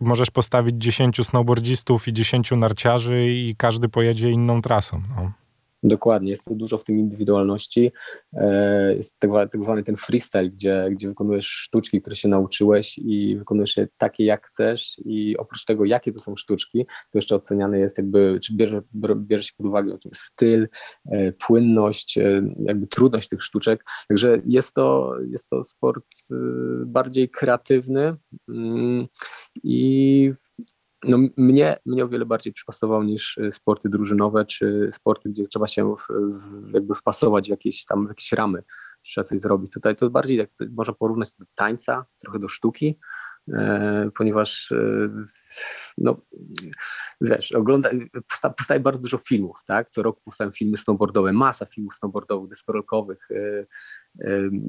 możesz 0.00 0.30
postawić 0.30 0.76
10 0.76 1.26
snowboardzistów 1.26 2.08
i 2.08 2.12
10 2.12 2.50
narciarzy 2.50 3.26
i 3.26 3.54
każdy 3.58 3.88
pojedzie 3.88 4.30
inną 4.30 4.62
trasą. 4.62 5.02
No. 5.16 5.32
Dokładnie, 5.82 6.30
jest 6.30 6.44
tu 6.44 6.54
dużo 6.54 6.78
w 6.78 6.84
tym 6.84 6.98
indywidualności. 6.98 7.92
E, 8.32 8.94
jest 8.94 9.18
tak, 9.18 9.30
tak 9.52 9.62
zwany 9.62 9.82
ten 9.82 9.96
freestyle, 9.96 10.50
gdzie, 10.50 10.88
gdzie 10.92 11.08
wykonujesz 11.08 11.46
sztuczki, 11.46 12.00
które 12.00 12.16
się 12.16 12.28
nauczyłeś 12.28 12.98
i 12.98 13.36
wykonujesz 13.36 13.76
je 13.76 13.88
takie, 13.98 14.24
jak 14.24 14.46
chcesz 14.46 15.00
i 15.04 15.36
oprócz 15.36 15.64
tego, 15.64 15.84
jakie 15.84 16.12
to 16.12 16.18
są 16.18 16.36
sztuczki, 16.36 16.86
to 16.86 17.18
jeszcze 17.18 17.36
oceniane 17.36 17.78
jest 17.78 17.98
jakby, 17.98 18.38
czy 18.42 18.56
bierze, 18.56 18.82
bierze 19.16 19.44
się 19.44 19.52
pod 19.56 19.66
uwagę 19.66 19.98
styl, 20.14 20.68
e, 21.06 21.32
płynność, 21.32 22.18
e, 22.18 22.42
jakby 22.58 22.86
trudność 22.86 23.28
tych 23.28 23.42
sztuczek. 23.42 23.84
Także 24.08 24.42
jest 24.46 24.74
to, 24.74 25.14
jest 25.30 25.48
to 25.48 25.64
sport 25.64 26.04
bardziej 26.86 27.28
kreatywny 27.28 28.16
mm, 28.48 29.06
i 29.64 30.32
no, 31.04 31.18
mnie, 31.36 31.76
mnie 31.86 32.04
o 32.04 32.08
wiele 32.08 32.26
bardziej 32.26 32.52
przypasował 32.52 33.02
niż 33.02 33.38
y, 33.38 33.52
sporty 33.52 33.88
drużynowe, 33.88 34.44
czy 34.44 34.88
sporty, 34.92 35.28
gdzie 35.28 35.48
trzeba 35.48 35.66
się 35.66 35.96
w, 35.96 36.06
w, 36.38 36.74
jakby 36.74 36.94
wpasować 36.94 37.46
w 37.46 37.50
jakieś 37.50 37.84
tam 37.84 38.06
w 38.06 38.08
jakieś 38.08 38.32
ramy, 38.32 38.62
trzeba 39.02 39.24
coś 39.24 39.40
zrobić. 39.40 39.72
Tutaj 39.72 39.96
to 39.96 40.10
bardziej 40.10 40.38
jak 40.38 40.50
można 40.70 40.94
porównać 40.94 41.34
do 41.38 41.44
tańca, 41.54 42.04
trochę 42.18 42.38
do 42.38 42.48
sztuki, 42.48 42.98
ponieważ 44.16 44.72
no, 45.98 46.16
wiesz, 47.20 47.52
ogląda, 47.52 47.90
powstaje 48.40 48.80
bardzo 48.80 49.00
dużo 49.00 49.18
filmów, 49.18 49.56
tak? 49.66 49.90
Co 49.90 50.02
roku 50.02 50.20
powstają 50.24 50.50
filmy 50.50 50.76
snowboardowe, 50.76 51.32
masa 51.32 51.66
filmów 51.66 51.94
snowboardowych, 51.94 52.50
deskorolkowych, 52.50 53.28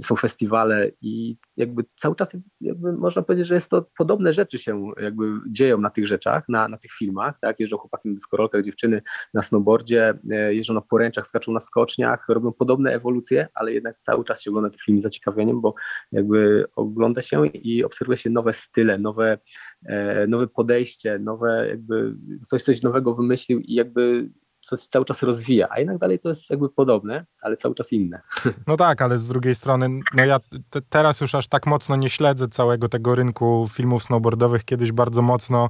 są 0.02 0.16
festiwale 0.16 0.92
i 1.02 1.38
jakby 1.58 1.84
cały 2.00 2.16
czas 2.16 2.32
jakby 2.62 2.94
można 2.94 3.22
powiedzieć, 3.22 3.48
że 3.48 3.56
jest 3.56 3.70
to 3.70 3.86
podobne 3.98 4.34
rzeczy 4.34 4.60
się 4.60 4.92
jakby 5.02 5.26
dzieją 5.50 5.78
na 5.78 5.90
tych 5.90 6.08
rzeczach, 6.08 6.44
na, 6.50 6.68
na 6.68 6.78
tych 6.78 6.92
filmach, 6.92 7.40
tak? 7.42 7.60
Jeżdżą 7.60 7.78
chłopaki 7.78 8.10
na 8.10 8.16
deskorolkach, 8.16 8.64
dziewczyny 8.64 9.02
na 9.34 9.44
snowboardzie, 9.44 10.14
e, 10.32 10.54
jeżdżą 10.54 10.74
na 10.74 10.82
poręczach, 10.82 11.28
skaczą 11.28 11.52
na 11.52 11.60
skoczniach, 11.60 12.26
robią 12.30 12.52
podobne 12.52 12.94
ewolucje, 12.94 13.48
ale 13.54 13.74
jednak 13.74 14.00
cały 14.02 14.24
czas 14.24 14.42
się 14.42 14.52
ogląda 14.52 14.70
te 14.70 14.78
filmy 14.86 15.00
z 15.00 15.04
zaciekawieniem, 15.04 15.62
bo 15.62 15.76
jakby 16.12 16.66
ogląda 16.76 17.22
się 17.22 17.48
i 17.48 17.84
obserwuje 17.84 18.18
się 18.18 18.30
nowe 18.30 18.54
style, 18.54 18.98
nowe, 18.98 19.38
e, 19.86 20.28
nowe 20.28 20.48
podejście, 20.48 21.20
nowe 21.20 21.68
jakby 21.70 22.16
coś, 22.48 22.64
coś 22.64 22.82
nowego 22.82 23.16
wymyślił 23.16 23.60
i 23.60 23.74
jakby 23.74 24.30
coś 24.64 24.82
cały 24.82 25.06
czas 25.06 25.24
rozwija, 25.24 25.68
a 25.70 25.80
jednak 25.80 25.98
dalej 25.98 26.20
to 26.20 26.30
jest 26.30 26.50
jakby 26.50 26.70
podobne, 26.70 27.26
ale 27.42 27.58
cały 27.58 27.76
czas 27.76 27.92
inne. 27.92 28.22
No 28.68 28.78
tak, 28.78 29.02
ale 29.02 29.18
z 29.18 29.28
drugiej 29.28 29.56
strony, 29.56 29.90
no 30.14 30.26
ja 30.26 30.40
te, 30.70 30.82
teraz 30.82 31.22
już 31.22 31.36
aż 31.36 31.48
tak 31.48 31.66
mocno 31.66 31.96
nie 31.96 32.10
śledzę 32.10 32.48
całego 32.48 32.90
tego 32.90 33.16
rynku 33.16 33.70
filmów 33.74 34.04
snowboardowych. 34.04 34.66
Kiedyś 34.66 34.92
bardzo 34.92 35.22
mocno 35.22 35.70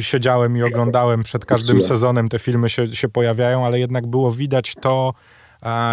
siedziałem 0.00 0.56
i 0.56 0.62
oglądałem 0.62 1.22
przed 1.22 1.44
każdym 1.44 1.82
sezonem 1.82 2.28
te 2.28 2.38
filmy 2.38 2.68
się, 2.68 2.96
się 2.96 3.08
pojawiają, 3.08 3.66
ale 3.66 3.78
jednak 3.78 4.06
było 4.06 4.32
widać 4.32 4.74
to, 4.80 5.14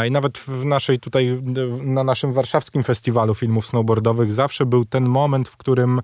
i 0.07 0.11
nawet 0.11 0.37
w 0.37 0.65
naszej 0.65 0.99
tutaj, 0.99 1.41
na 1.81 2.03
naszym 2.03 2.33
warszawskim 2.33 2.83
festiwalu 2.83 3.33
filmów 3.33 3.67
snowboardowych 3.67 4.33
zawsze 4.33 4.65
był 4.65 4.85
ten 4.85 5.09
moment, 5.09 5.49
w 5.49 5.57
którym 5.57 6.01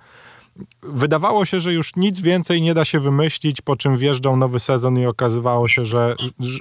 wydawało 0.83 1.45
się, 1.45 1.59
że 1.59 1.73
już 1.73 1.95
nic 1.95 2.19
więcej 2.19 2.61
nie 2.61 2.73
da 2.73 2.85
się 2.85 2.99
wymyślić, 2.99 3.61
po 3.61 3.75
czym 3.75 3.97
wjeżdżał 3.97 4.37
nowy 4.37 4.59
sezon 4.59 4.99
i 4.99 5.05
okazywało 5.05 5.67
się, 5.67 5.85
że, 5.85 6.15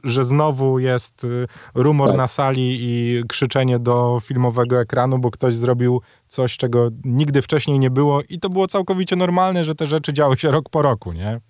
że 0.04 0.24
znowu 0.24 0.78
jest 0.78 1.24
y, 1.24 1.46
rumor 1.74 2.08
tak. 2.08 2.16
na 2.16 2.28
sali 2.28 2.78
i 2.80 3.22
krzyczenie 3.28 3.78
do 3.78 4.18
filmowego 4.22 4.80
ekranu, 4.80 5.18
bo 5.18 5.30
ktoś 5.30 5.54
zrobił 5.54 6.00
coś, 6.28 6.56
czego 6.56 6.88
nigdy 7.04 7.42
wcześniej 7.42 7.78
nie 7.78 7.90
było 7.90 8.22
i 8.28 8.38
to 8.38 8.50
było 8.50 8.66
całkowicie 8.66 9.16
normalne, 9.16 9.64
że 9.64 9.74
te 9.74 9.86
rzeczy 9.86 10.12
działy 10.12 10.36
się 10.36 10.50
rok 10.50 10.68
po 10.68 10.82
roku, 10.82 11.12
nie? 11.12 11.40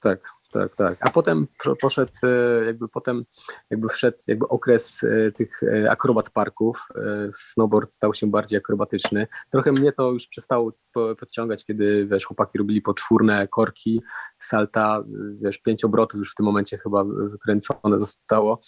Tak, 0.00 0.37
tak, 0.58 0.76
tak. 0.76 0.98
A 1.00 1.10
potem 1.10 1.46
poszedł, 1.80 2.12
e, 2.22 2.64
jakby 2.64 2.88
potem 2.88 3.24
jakby 3.70 3.88
wszedł 3.88 4.18
jakby 4.26 4.48
okres 4.48 5.04
e, 5.04 5.32
tych 5.32 5.62
e, 5.62 5.90
akrobat 5.90 6.30
parków. 6.30 6.88
Snowboard 7.34 7.92
stał 7.92 8.14
się 8.14 8.30
bardziej 8.30 8.58
akrobatyczny. 8.58 9.26
Trochę 9.50 9.72
mnie 9.72 9.92
to 9.92 10.10
już 10.10 10.26
przestało 10.26 10.72
podciągać, 10.92 11.64
kiedy 11.64 12.06
wiesz, 12.06 12.24
chłopaki 12.24 12.58
robili 12.58 12.82
poczwórne 12.82 13.48
korki, 13.48 14.02
salta, 14.38 15.04
wiesz, 15.40 15.58
pięć 15.58 15.84
obrotów 15.84 16.18
już 16.18 16.32
w 16.32 16.34
tym 16.34 16.46
momencie 16.46 16.78
chyba 16.78 17.04
wykręcone 17.04 18.00
zostało. 18.00 18.60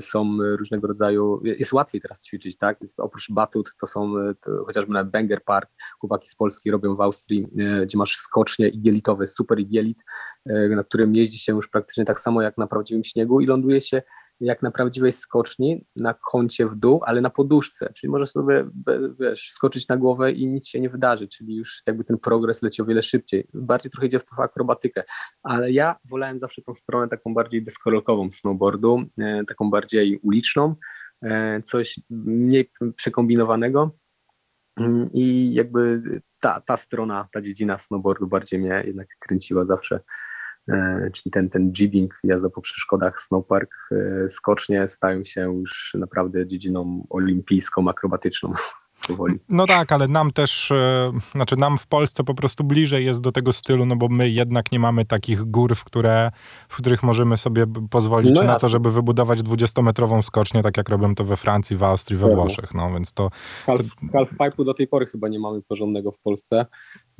Są 0.00 0.38
różnego 0.40 0.86
rodzaju, 0.86 1.40
jest 1.44 1.72
łatwiej 1.72 2.00
teraz 2.00 2.24
ćwiczyć, 2.24 2.56
tak? 2.56 2.80
Jest, 2.80 3.00
oprócz 3.00 3.30
batut 3.30 3.70
to 3.80 3.86
są 3.86 4.14
to 4.40 4.64
chociażby 4.64 4.92
na 4.92 5.04
Banger 5.04 5.44
Park, 5.44 5.70
chłopaki 5.98 6.28
z 6.28 6.34
Polski 6.34 6.70
robią 6.70 6.96
w 6.96 7.00
Austrii, 7.00 7.46
gdzie 7.82 7.98
masz 7.98 8.16
skocznie 8.16 8.68
igielitowe, 8.68 9.26
super 9.26 9.58
igielit, 9.58 10.04
na 10.76 10.84
którym 10.84 11.09
którym 11.10 11.16
jeździ 11.16 11.38
się 11.38 11.52
już 11.52 11.68
praktycznie 11.68 12.04
tak 12.04 12.20
samo 12.20 12.42
jak 12.42 12.58
na 12.58 12.66
prawdziwym 12.66 13.04
śniegu 13.04 13.40
i 13.40 13.46
ląduje 13.46 13.80
się 13.80 14.02
jak 14.40 14.62
na 14.62 14.70
prawdziwej 14.70 15.12
skoczni 15.12 15.84
na 15.96 16.14
kącie 16.14 16.66
w 16.66 16.74
dół, 16.74 17.00
ale 17.04 17.20
na 17.20 17.30
poduszce, 17.30 17.92
czyli 17.94 18.10
możesz 18.10 18.30
sobie 18.30 18.70
wiesz, 19.20 19.50
skoczyć 19.50 19.88
na 19.88 19.96
głowę 19.96 20.32
i 20.32 20.46
nic 20.46 20.68
się 20.68 20.80
nie 20.80 20.90
wydarzy, 20.90 21.28
czyli 21.28 21.56
już 21.56 21.82
jakby 21.86 22.04
ten 22.04 22.18
progres 22.18 22.62
leci 22.62 22.82
o 22.82 22.84
wiele 22.84 23.02
szybciej. 23.02 23.48
Bardziej 23.54 23.90
trochę 23.90 24.06
idzie 24.06 24.20
w 24.20 24.40
akrobatykę, 24.40 25.04
ale 25.42 25.72
ja 25.72 25.96
wolałem 26.04 26.38
zawsze 26.38 26.62
tą 26.62 26.74
stronę 26.74 27.08
taką 27.08 27.34
bardziej 27.34 27.62
deskorolkową 27.62 28.32
snowboardu, 28.32 29.02
e, 29.18 29.44
taką 29.44 29.70
bardziej 29.70 30.18
uliczną, 30.22 30.74
e, 31.22 31.62
coś 31.62 32.00
mniej 32.10 32.70
przekombinowanego 32.96 33.96
mm, 34.76 35.08
i 35.12 35.54
jakby 35.54 36.02
ta, 36.40 36.60
ta 36.60 36.76
strona, 36.76 37.28
ta 37.32 37.40
dziedzina 37.40 37.78
snowboardu 37.78 38.26
bardziej 38.26 38.60
mnie 38.60 38.82
jednak 38.86 39.08
kręciła 39.18 39.64
zawsze. 39.64 40.00
E, 40.68 41.10
czyli 41.12 41.30
ten, 41.30 41.50
ten 41.50 41.72
jibbing, 41.72 42.20
jazda 42.24 42.50
po 42.50 42.60
przeszkodach, 42.60 43.20
snowpark, 43.20 43.70
e, 43.92 44.28
skocznie 44.28 44.88
stają 44.88 45.24
się 45.24 45.40
już 45.40 45.96
naprawdę 45.98 46.46
dziedziną 46.46 47.06
olimpijską, 47.10 47.88
akrobatyczną. 47.88 48.52
Powoli. 49.08 49.38
No 49.48 49.66
tak, 49.66 49.92
ale 49.92 50.08
nam 50.08 50.32
też, 50.32 50.70
e, 50.70 51.12
znaczy 51.32 51.56
nam 51.56 51.78
w 51.78 51.86
Polsce 51.86 52.24
po 52.24 52.34
prostu 52.34 52.64
bliżej 52.64 53.06
jest 53.06 53.20
do 53.20 53.32
tego 53.32 53.52
stylu, 53.52 53.86
no 53.86 53.96
bo 53.96 54.08
my 54.08 54.30
jednak 54.30 54.72
nie 54.72 54.80
mamy 54.80 55.04
takich 55.04 55.44
gór, 55.44 55.74
w, 55.74 55.84
które, 55.84 56.30
w 56.68 56.76
których 56.76 57.02
możemy 57.02 57.36
sobie 57.36 57.64
pozwolić 57.90 58.34
no 58.34 58.42
na 58.42 58.58
to, 58.58 58.68
żeby 58.68 58.90
wybudować 58.90 59.38
20-metrową 59.38 60.22
skocznię, 60.22 60.62
tak 60.62 60.76
jak 60.76 60.88
robią 60.88 61.14
to 61.14 61.24
we 61.24 61.36
Francji, 61.36 61.76
w 61.76 61.84
Austrii, 61.84 62.18
we 62.18 62.34
Włoszech, 62.34 62.74
no 62.74 62.92
więc 62.92 63.12
to... 63.12 63.30
Half, 63.66 64.56
to... 64.56 64.64
do 64.64 64.74
tej 64.74 64.88
pory 64.88 65.06
chyba 65.06 65.28
nie 65.28 65.38
mamy 65.38 65.62
porządnego 65.62 66.12
w 66.12 66.18
Polsce. 66.18 66.66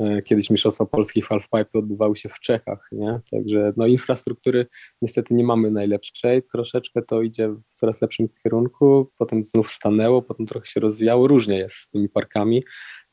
E, 0.01 0.23
kiedyś 0.23 0.51
Mistrzostwa 0.51 0.87
Polskich 0.87 1.27
halfpipe 1.27 1.79
odbywały 1.79 2.17
się 2.17 2.29
w 2.29 2.41
Czechach, 2.41 2.89
nie? 2.93 3.21
Także 3.31 3.73
no, 3.77 3.87
infrastruktury 3.87 4.67
niestety 5.03 5.35
nie 5.35 5.45
mamy 5.45 5.71
najlepszej. 5.71 6.43
Troszeczkę 6.43 7.03
to 7.03 7.23
idzie 7.23 7.49
w 7.49 7.63
coraz 7.75 8.03
lepszym 8.03 8.29
kierunku, 8.43 9.11
potem 9.19 9.45
znów 9.45 9.71
stanęło, 9.71 10.23
potem 10.23 10.47
trochę 10.47 10.67
się 10.67 10.81
rozwijało. 10.81 11.29
Różnie 11.29 11.59
jest 11.59 11.75
z 11.75 11.91
tymi 11.91 12.09
parkami. 12.09 12.65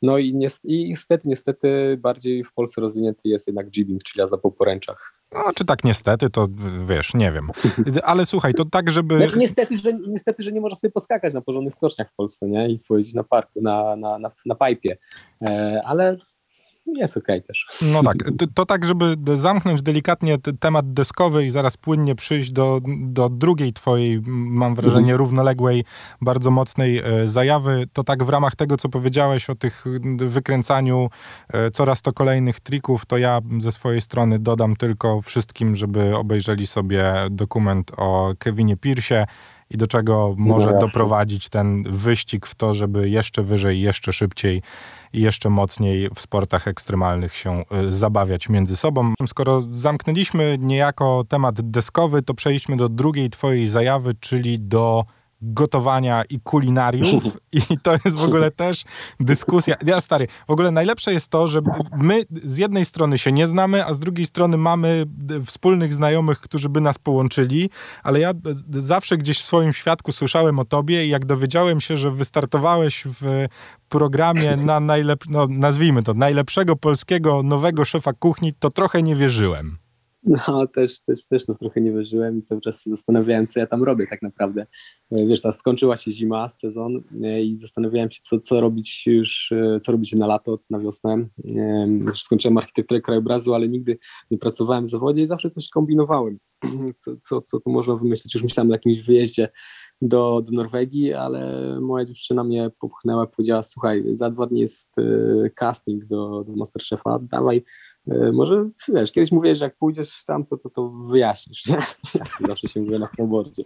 No 0.01 0.17
i, 0.17 0.33
niestety, 0.63 1.27
niestety 1.27 1.97
bardziej 2.01 2.43
w 2.43 2.53
Polsce 2.53 2.81
rozwinięty 2.81 3.21
jest 3.25 3.47
jednak 3.47 3.77
jibbing, 3.77 4.03
czyli 4.03 4.19
jazda 4.19 4.37
po 4.37 4.51
poręczach. 4.51 5.13
No, 5.33 5.43
czy 5.55 5.65
tak 5.65 5.83
niestety, 5.83 6.29
to 6.29 6.47
wiesz, 6.87 7.13
nie 7.13 7.31
wiem. 7.31 7.49
Ale 8.03 8.25
słuchaj, 8.25 8.53
to 8.53 8.65
tak, 8.65 8.91
żeby... 8.91 9.17
Znaczy, 9.17 9.39
niestety, 9.39 9.77
że, 9.77 9.93
niestety, 9.93 10.43
że 10.43 10.51
nie 10.51 10.61
można 10.61 10.75
sobie 10.75 10.91
poskakać 10.91 11.33
na 11.33 11.41
porządnych 11.41 11.73
skoczniach 11.73 12.11
w 12.11 12.15
Polsce, 12.15 12.47
nie? 12.47 12.69
I 12.69 12.79
pojeździć 12.79 13.13
na 13.13 13.23
parku, 13.23 13.61
na, 13.61 13.95
na, 13.95 14.19
na, 14.19 14.31
na 14.45 14.55
pajpie. 14.55 14.97
E, 15.41 15.81
ale 15.85 16.17
jest 16.95 17.17
okej 17.17 17.37
okay 17.37 17.47
też. 17.47 17.67
No 17.81 18.03
tak, 18.03 18.17
to, 18.53 18.65
tak, 18.65 18.85
żeby 18.85 19.15
zamknąć 19.35 19.81
delikatnie 19.81 20.37
temat 20.59 20.93
deskowy 20.93 21.45
i 21.45 21.49
zaraz 21.49 21.77
płynnie 21.77 22.15
przyjść 22.15 22.51
do, 22.51 22.81
do 22.97 23.29
drugiej 23.29 23.73
twojej, 23.73 24.21
mam 24.27 24.75
wrażenie, 24.75 24.99
mhm. 24.99 25.17
równoległej, 25.17 25.83
bardzo 26.21 26.51
mocnej 26.51 26.97
e, 26.97 27.27
zajawy, 27.27 27.85
to 27.93 28.03
tak 28.03 28.23
w 28.23 28.29
ramach 28.29 28.55
tego, 28.55 28.77
co 28.77 28.89
powiedziałeś 28.89 29.49
o 29.49 29.55
tych 29.55 29.85
wykręcaniu 30.17 31.09
e, 31.53 31.71
coraz 31.71 32.01
to 32.01 32.13
kolejnych 32.13 32.59
trików, 32.59 33.05
to 33.05 33.17
ja 33.17 33.39
ze 33.59 33.71
swojej 33.71 34.01
strony 34.01 34.39
dodam 34.39 34.75
tylko 34.75 35.21
wszystkim, 35.21 35.75
żeby 35.75 36.15
obejrzeli 36.15 36.67
sobie 36.67 37.13
dokument 37.29 37.91
o 37.97 38.33
Kevinie 38.39 38.77
Pierce 38.77 39.25
i 39.69 39.77
do 39.77 39.87
czego 39.87 40.35
może 40.37 40.71
no 40.71 40.79
doprowadzić 40.79 41.49
ten 41.49 41.83
wyścig 41.83 42.47
w 42.47 42.55
to, 42.55 42.73
żeby 42.73 43.09
jeszcze 43.09 43.43
wyżej, 43.43 43.81
jeszcze 43.81 44.13
szybciej 44.13 44.61
i 45.13 45.21
jeszcze 45.21 45.49
mocniej 45.49 46.09
w 46.15 46.19
sportach 46.19 46.67
ekstremalnych 46.67 47.35
się 47.35 47.63
y, 47.87 47.91
zabawiać 47.91 48.49
między 48.49 48.77
sobą. 48.77 49.13
Skoro 49.27 49.61
zamknęliśmy 49.69 50.57
niejako 50.59 51.23
temat 51.29 51.61
deskowy, 51.61 52.21
to 52.21 52.33
przejdźmy 52.33 52.77
do 52.77 52.89
drugiej 52.89 53.29
twojej 53.29 53.67
zajawy, 53.67 54.13
czyli 54.19 54.59
do 54.59 55.05
gotowania 55.41 56.23
i 56.29 56.39
kulinariów 56.39 57.23
i 57.71 57.77
to 57.83 57.93
jest 58.05 58.17
w 58.17 58.23
ogóle 58.23 58.51
też 58.51 58.83
dyskusja. 59.19 59.75
Ja 59.85 60.01
stary, 60.01 60.27
w 60.47 60.51
ogóle 60.51 60.71
najlepsze 60.71 61.13
jest 61.13 61.29
to, 61.29 61.47
że 61.47 61.61
my 61.97 62.23
z 62.43 62.57
jednej 62.57 62.85
strony 62.85 63.17
się 63.17 63.31
nie 63.31 63.47
znamy, 63.47 63.85
a 63.85 63.93
z 63.93 63.99
drugiej 63.99 64.25
strony 64.25 64.57
mamy 64.57 65.05
wspólnych 65.45 65.93
znajomych, 65.93 66.39
którzy 66.39 66.69
by 66.69 66.81
nas 66.81 66.97
połączyli, 66.97 67.69
ale 68.03 68.19
ja 68.19 68.31
zawsze 68.69 69.17
gdzieś 69.17 69.39
w 69.39 69.45
swoim 69.45 69.73
świadku 69.73 70.11
słyszałem 70.11 70.59
o 70.59 70.65
tobie 70.65 71.05
i 71.05 71.09
jak 71.09 71.25
dowiedziałem 71.25 71.81
się, 71.81 71.97
że 71.97 72.11
wystartowałeś 72.11 73.03
w 73.05 73.45
programie 73.89 74.57
na 74.57 74.79
najlep... 74.79 75.23
no, 75.29 75.47
nazwijmy 75.49 76.03
to, 76.03 76.13
najlepszego 76.13 76.75
polskiego 76.75 77.43
nowego 77.43 77.85
szefa 77.85 78.13
kuchni, 78.13 78.53
to 78.53 78.69
trochę 78.69 79.03
nie 79.03 79.15
wierzyłem. 79.15 79.77
No, 80.23 80.67
też, 80.67 80.99
też, 80.99 81.27
też 81.27 81.45
to 81.45 81.55
trochę 81.55 81.81
nie 81.81 81.91
wierzyłem 81.91 82.39
i 82.39 82.43
cały 82.43 82.61
czas 82.61 82.81
się 82.81 82.89
zastanawiałem, 82.89 83.47
co 83.47 83.59
ja 83.59 83.67
tam 83.67 83.83
robię 83.83 84.07
tak 84.09 84.21
naprawdę. 84.21 84.65
E, 85.11 85.25
wiesz, 85.25 85.41
ta 85.41 85.51
skończyła 85.51 85.97
się 85.97 86.11
zima, 86.11 86.49
sezon 86.49 87.03
e, 87.23 87.43
i 87.43 87.57
zastanawiałem 87.59 88.11
się, 88.11 88.19
co, 88.23 88.39
co 88.39 88.61
robić 88.61 89.07
już, 89.07 89.51
e, 89.51 89.79
co 89.79 89.91
robić 89.91 90.13
na 90.13 90.27
lato, 90.27 90.59
na 90.69 90.79
wiosnę. 90.79 91.27
Skończyłem 92.15 92.57
architekturę 92.57 93.01
krajobrazu, 93.01 93.53
ale 93.53 93.67
nigdy 93.67 93.97
nie 94.31 94.37
pracowałem 94.37 94.85
w 94.85 94.89
zawodzie 94.89 95.23
i 95.23 95.27
zawsze 95.27 95.49
coś 95.49 95.69
kombinowałem, 95.69 96.37
co, 96.97 97.17
co, 97.21 97.41
co 97.41 97.59
tu 97.59 97.69
można 97.69 97.95
wymyślić. 97.95 98.33
Już 98.33 98.43
myślałem 98.43 98.71
o 98.71 98.73
jakimś 98.75 99.01
wyjeździe 99.01 99.49
do, 100.01 100.41
do 100.41 100.51
Norwegii, 100.51 101.13
ale 101.13 101.71
moja 101.81 102.05
dziewczyna 102.05 102.43
mnie 102.43 102.71
popchnęła, 102.79 103.27
powiedziała, 103.27 103.63
słuchaj, 103.63 104.03
za 104.11 104.29
dwa 104.29 104.47
dni 104.47 104.59
jest 104.59 104.95
casting 105.55 106.05
do, 106.05 106.43
do 106.43 106.55
Masterchefa, 106.55 107.19
dawaj, 107.19 107.63
może, 108.33 108.69
wiesz, 108.87 109.11
kiedyś 109.11 109.31
mówiłeś, 109.31 109.57
że 109.57 109.65
jak 109.65 109.77
pójdziesz 109.77 110.23
tam, 110.25 110.45
to, 110.45 110.57
to, 110.57 110.69
to 110.69 110.89
wyjaśnisz, 110.89 111.65
nie? 111.65 111.77
Zawsze 112.47 112.67
się 112.67 112.79
mówię 112.79 112.99
na 112.99 113.07
snowboardzie. 113.07 113.63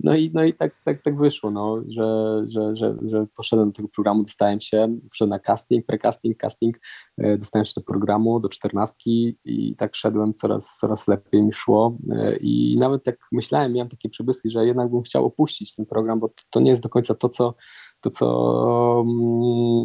No 0.00 0.16
i, 0.16 0.30
no 0.34 0.44
i 0.44 0.54
tak, 0.54 0.74
tak, 0.84 1.02
tak 1.02 1.16
wyszło, 1.16 1.50
no, 1.50 1.82
że, 1.86 2.42
że, 2.46 2.76
że, 2.76 2.96
że 3.02 3.26
poszedłem 3.36 3.68
do 3.68 3.76
tego 3.76 3.88
programu, 3.88 4.22
dostałem 4.22 4.60
się, 4.60 4.98
poszedłem 5.10 5.30
na 5.30 5.38
casting, 5.38 5.86
precasting, 5.86 6.38
casting, 6.38 6.80
e, 7.18 7.38
dostałem 7.38 7.64
się 7.64 7.72
do 7.76 7.80
programu, 7.80 8.40
do 8.40 8.48
czternastki 8.48 9.38
i 9.44 9.76
tak 9.76 9.94
szedłem, 9.94 10.34
coraz, 10.34 10.76
coraz 10.80 11.08
lepiej 11.08 11.42
mi 11.42 11.52
szło 11.52 11.98
e, 12.10 12.36
i 12.36 12.76
nawet 12.78 13.04
tak 13.04 13.18
myślałem, 13.32 13.72
miałem 13.72 13.88
takie 13.88 14.08
przebłyski, 14.08 14.50
że 14.50 14.66
jednak 14.66 14.90
bym 14.90 15.02
chciał 15.02 15.26
opuścić 15.26 15.74
ten 15.74 15.86
program, 15.86 16.20
bo 16.20 16.28
to, 16.28 16.42
to 16.50 16.60
nie 16.60 16.70
jest 16.70 16.82
do 16.82 16.88
końca 16.88 17.14
to, 17.14 17.28
co 17.28 17.54
to, 18.00 18.10
co 18.10 19.04
mm, 19.06 19.84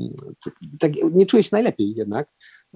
tak, 0.79 0.91
nie 1.13 1.25
czuję 1.25 1.43
się 1.43 1.49
najlepiej 1.51 1.95
jednak, 1.95 2.27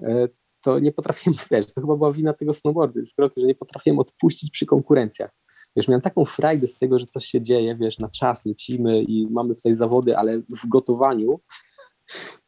e, 0.02 0.28
to 0.62 0.78
nie 0.78 0.92
potrafiłem, 0.92 1.38
wiesz, 1.50 1.66
to 1.66 1.80
chyba 1.80 1.96
była 1.96 2.12
wina 2.12 2.32
tego 2.32 2.54
snowboardu, 2.54 3.00
że 3.36 3.46
nie 3.46 3.54
potrafiłem 3.54 3.98
odpuścić 3.98 4.50
przy 4.50 4.66
konkurencjach. 4.66 5.30
Wiesz, 5.76 5.88
miałem 5.88 6.00
taką 6.00 6.24
frajdę 6.24 6.66
z 6.66 6.74
tego, 6.74 6.98
że 6.98 7.06
coś 7.06 7.26
się 7.26 7.42
dzieje, 7.42 7.76
wiesz, 7.76 7.98
na 7.98 8.08
czas 8.08 8.46
lecimy 8.46 9.02
i 9.02 9.26
mamy 9.30 9.54
tutaj 9.54 9.74
zawody, 9.74 10.16
ale 10.16 10.38
w 10.38 10.68
gotowaniu, 10.68 11.40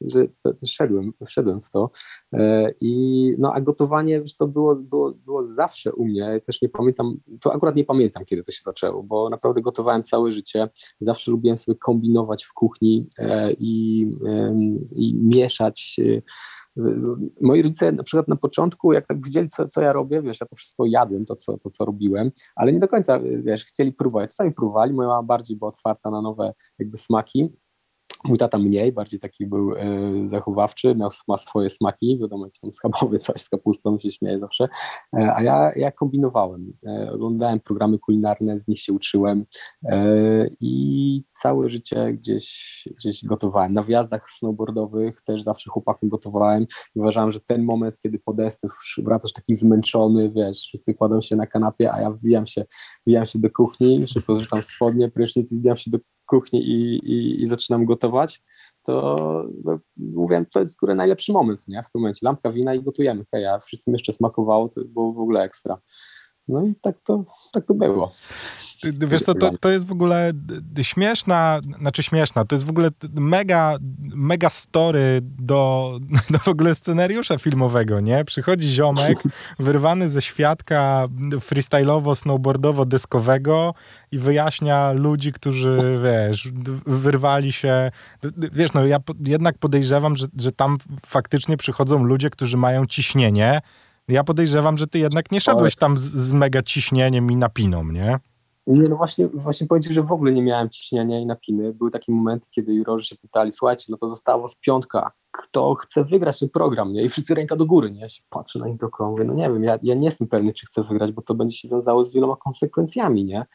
że 0.00 0.26
szedłem, 0.66 1.12
wszedłem 1.26 1.62
w 1.62 1.70
to. 1.70 1.90
E, 2.32 2.70
I 2.80 3.34
no, 3.38 3.52
a 3.54 3.60
gotowanie, 3.60 4.20
wiesz, 4.20 4.36
to 4.36 4.46
było, 4.46 4.76
było, 4.76 5.12
było 5.12 5.44
zawsze 5.44 5.92
u 5.92 6.04
mnie. 6.04 6.40
Też 6.46 6.62
nie 6.62 6.68
pamiętam, 6.68 7.16
to 7.40 7.54
akurat 7.54 7.76
nie 7.76 7.84
pamiętam, 7.84 8.24
kiedy 8.24 8.42
to 8.42 8.52
się 8.52 8.62
zaczęło, 8.64 9.02
bo 9.02 9.30
naprawdę 9.30 9.60
gotowałem 9.60 10.02
całe 10.02 10.32
życie. 10.32 10.68
Zawsze 10.98 11.30
lubiłem 11.30 11.58
sobie 11.58 11.78
kombinować 11.78 12.44
w 12.44 12.52
kuchni 12.52 13.08
e, 13.18 13.52
i, 13.52 14.06
i 14.96 15.14
mieszać 15.14 15.96
e, 15.98 16.22
Moi 17.40 17.62
rodzice 17.62 17.92
na 17.92 18.02
przykład 18.02 18.28
na 18.28 18.36
początku, 18.36 18.92
jak 18.92 19.06
tak 19.06 19.24
widzieli, 19.24 19.48
co, 19.48 19.68
co 19.68 19.80
ja 19.80 19.92
robię, 19.92 20.22
wiesz, 20.22 20.40
ja 20.40 20.46
to 20.46 20.56
wszystko 20.56 20.86
jadłem, 20.86 21.26
to 21.26 21.36
co, 21.36 21.58
to 21.58 21.70
co 21.70 21.84
robiłem, 21.84 22.30
ale 22.56 22.72
nie 22.72 22.78
do 22.78 22.88
końca, 22.88 23.20
wiesz, 23.42 23.64
chcieli 23.64 23.92
próbować. 23.92 24.30
Czasami 24.30 24.52
próbowali, 24.52 24.92
moja 24.92 25.08
mama 25.08 25.22
bardziej 25.22 25.56
była 25.56 25.68
otwarta 25.68 26.10
na 26.10 26.22
nowe 26.22 26.52
jakby 26.78 26.96
smaki, 26.96 27.52
Mój 28.24 28.38
tata 28.38 28.58
mniej, 28.58 28.92
bardziej 28.92 29.20
taki 29.20 29.46
był 29.46 29.74
e, 29.74 29.86
zachowawczy, 30.24 30.94
miał, 30.94 31.10
ma 31.28 31.38
swoje 31.38 31.70
smaki, 31.70 32.18
wiadomo, 32.20 32.44
jakiś 32.44 32.60
tam 32.60 32.72
schabowy 32.72 33.18
coś 33.18 33.42
z 33.42 33.48
kapustą, 33.48 33.98
się 33.98 34.10
śmieje 34.10 34.38
zawsze, 34.38 34.68
e, 35.16 35.34
a 35.34 35.42
ja, 35.42 35.72
ja 35.76 35.92
kombinowałem. 35.92 36.72
E, 36.86 37.12
oglądałem 37.12 37.60
programy 37.60 37.98
kulinarne, 37.98 38.58
z 38.58 38.68
nich 38.68 38.80
się 38.80 38.92
uczyłem 38.92 39.44
e, 39.84 40.46
i 40.60 41.24
całe 41.42 41.68
życie 41.68 42.12
gdzieś, 42.12 42.88
gdzieś 42.96 43.24
gotowałem. 43.24 43.72
Na 43.72 43.82
wjazdach 43.82 44.30
snowboardowych 44.30 45.22
też 45.22 45.42
zawsze 45.42 45.70
chłopakom 45.70 46.08
gotowałem 46.08 46.66
uważałem, 46.94 47.32
że 47.32 47.40
ten 47.40 47.62
moment, 47.62 47.98
kiedy 47.98 48.18
po 48.18 48.34
wracasz 48.98 49.32
taki 49.32 49.54
zmęczony, 49.54 50.30
wiesz, 50.30 50.58
wszyscy 50.58 50.94
kładą 50.94 51.20
się 51.20 51.36
na 51.36 51.46
kanapie, 51.46 51.92
a 51.92 52.00
ja 52.00 52.10
wbijam 52.10 52.46
się, 52.46 52.64
wbijam 53.06 53.24
się 53.24 53.38
do 53.38 53.50
kuchni, 53.50 54.08
szybko 54.08 54.34
zrzucam 54.34 54.62
spodnie, 54.62 55.08
prysznic 55.08 55.52
i 55.52 55.56
wbijam 55.56 55.76
się 55.76 55.90
do 55.90 55.98
kuchni 56.30 56.60
i, 56.60 56.96
i, 57.12 57.42
i 57.42 57.48
zaczynam 57.48 57.84
gotować, 57.84 58.42
to 58.82 58.94
no, 59.64 59.78
to 60.52 60.60
jest 60.60 60.76
góry 60.76 60.94
najlepszy 60.94 61.32
moment, 61.32 61.68
nie? 61.68 61.82
W 61.82 61.92
tym 61.92 62.00
momencie 62.00 62.26
lampka 62.26 62.52
wina 62.52 62.74
i 62.74 62.82
gotujemy. 62.82 63.24
Hej, 63.30 63.46
a 63.46 63.58
wszystkim 63.58 63.94
jeszcze 63.94 64.12
smakowało, 64.12 64.68
to 64.68 64.84
było 64.84 65.12
w 65.12 65.18
ogóle 65.18 65.42
ekstra. 65.42 65.78
No 66.50 66.64
i 66.64 66.74
tak 66.82 66.94
to, 67.06 67.24
tak 67.52 67.66
to 67.66 67.74
było. 67.74 68.12
Wiesz 68.82 69.24
to, 69.24 69.34
to, 69.34 69.50
to 69.60 69.70
jest 69.70 69.86
w 69.86 69.92
ogóle 69.92 70.32
śmieszna, 70.82 71.60
znaczy 71.78 72.02
śmieszna, 72.02 72.44
to 72.44 72.54
jest 72.54 72.64
w 72.64 72.70
ogóle 72.70 72.88
mega, 73.12 73.76
mega 74.14 74.50
story 74.50 75.20
do, 75.22 75.98
do 76.30 76.38
w 76.38 76.48
ogóle 76.48 76.74
scenariusza 76.74 77.38
filmowego, 77.38 78.00
nie? 78.00 78.24
Przychodzi 78.24 78.68
ziomek 78.68 79.18
wyrwany 79.58 80.08
ze 80.08 80.22
świadka 80.22 81.06
freestyle'owo-snowboardowo-deskowego 81.32 83.72
i 84.12 84.18
wyjaśnia 84.18 84.92
ludzi, 84.92 85.32
którzy, 85.32 85.98
wiesz, 86.02 86.48
wyrwali 86.86 87.52
się, 87.52 87.90
wiesz, 88.52 88.72
no 88.72 88.86
ja 88.86 88.98
jednak 89.24 89.58
podejrzewam, 89.58 90.16
że, 90.16 90.26
że 90.38 90.52
tam 90.52 90.78
faktycznie 91.06 91.56
przychodzą 91.56 92.04
ludzie, 92.04 92.30
którzy 92.30 92.56
mają 92.56 92.86
ciśnienie, 92.86 93.60
ja 94.10 94.24
podejrzewam, 94.24 94.76
że 94.76 94.86
ty 94.86 94.98
jednak 94.98 95.32
nie 95.32 95.40
szedłeś 95.40 95.76
tam 95.76 95.98
z, 95.98 96.02
z 96.02 96.32
mega 96.32 96.62
ciśnieniem 96.62 97.30
i 97.30 97.36
napiną, 97.36 97.84
nie? 97.84 98.18
Nie, 98.66 98.88
no 98.88 98.96
właśnie, 98.96 99.28
właśnie 99.28 99.66
powiedzieć, 99.66 99.92
że 99.92 100.02
w 100.02 100.12
ogóle 100.12 100.32
nie 100.32 100.42
miałem 100.42 100.70
ciśnienia 100.70 101.20
i 101.20 101.26
napiny. 101.26 101.72
Były 101.72 101.90
takie 101.90 102.12
momenty, 102.12 102.46
kiedy 102.50 102.74
jurorzy 102.74 103.06
się 103.06 103.16
pytali, 103.16 103.52
słuchajcie, 103.52 103.84
no 103.88 103.96
to 103.96 104.10
została 104.10 104.42
was 104.42 104.56
piątka, 104.56 105.12
kto 105.30 105.74
chce 105.74 106.04
wygrać 106.04 106.38
ten 106.38 106.48
program, 106.48 106.92
nie? 106.92 107.02
I 107.02 107.08
wszyscy 107.08 107.34
ręka 107.34 107.56
do 107.56 107.66
góry, 107.66 107.90
nie? 107.90 108.00
Ja 108.00 108.08
się 108.08 108.22
patrzę 108.30 108.58
na 108.58 108.66
nich 108.66 108.76
dookoła, 108.76 109.10
mówię, 109.10 109.24
no 109.24 109.34
nie 109.34 109.50
wiem, 109.50 109.64
ja, 109.64 109.78
ja 109.82 109.94
nie 109.94 110.04
jestem 110.04 110.28
pewny, 110.28 110.52
czy 110.52 110.66
chcę 110.66 110.82
wygrać, 110.82 111.12
bo 111.12 111.22
to 111.22 111.34
będzie 111.34 111.56
się 111.56 111.68
wiązało 111.68 112.04
z 112.04 112.12
wieloma 112.12 112.36
konsekwencjami, 112.36 113.24
nie? 113.24 113.46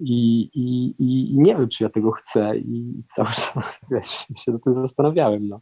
I, 0.00 0.40
i, 0.54 0.94
i 0.98 1.38
nie 1.38 1.56
wiem, 1.56 1.68
czy 1.68 1.84
ja 1.84 1.90
tego 1.90 2.10
chcę 2.10 2.56
i 2.56 3.02
cały 3.14 3.28
czas 3.52 3.80
wiesz, 3.90 4.26
się 4.36 4.52
do 4.52 4.58
tym 4.58 4.74
zastanawiałem. 4.74 5.48
No. 5.48 5.60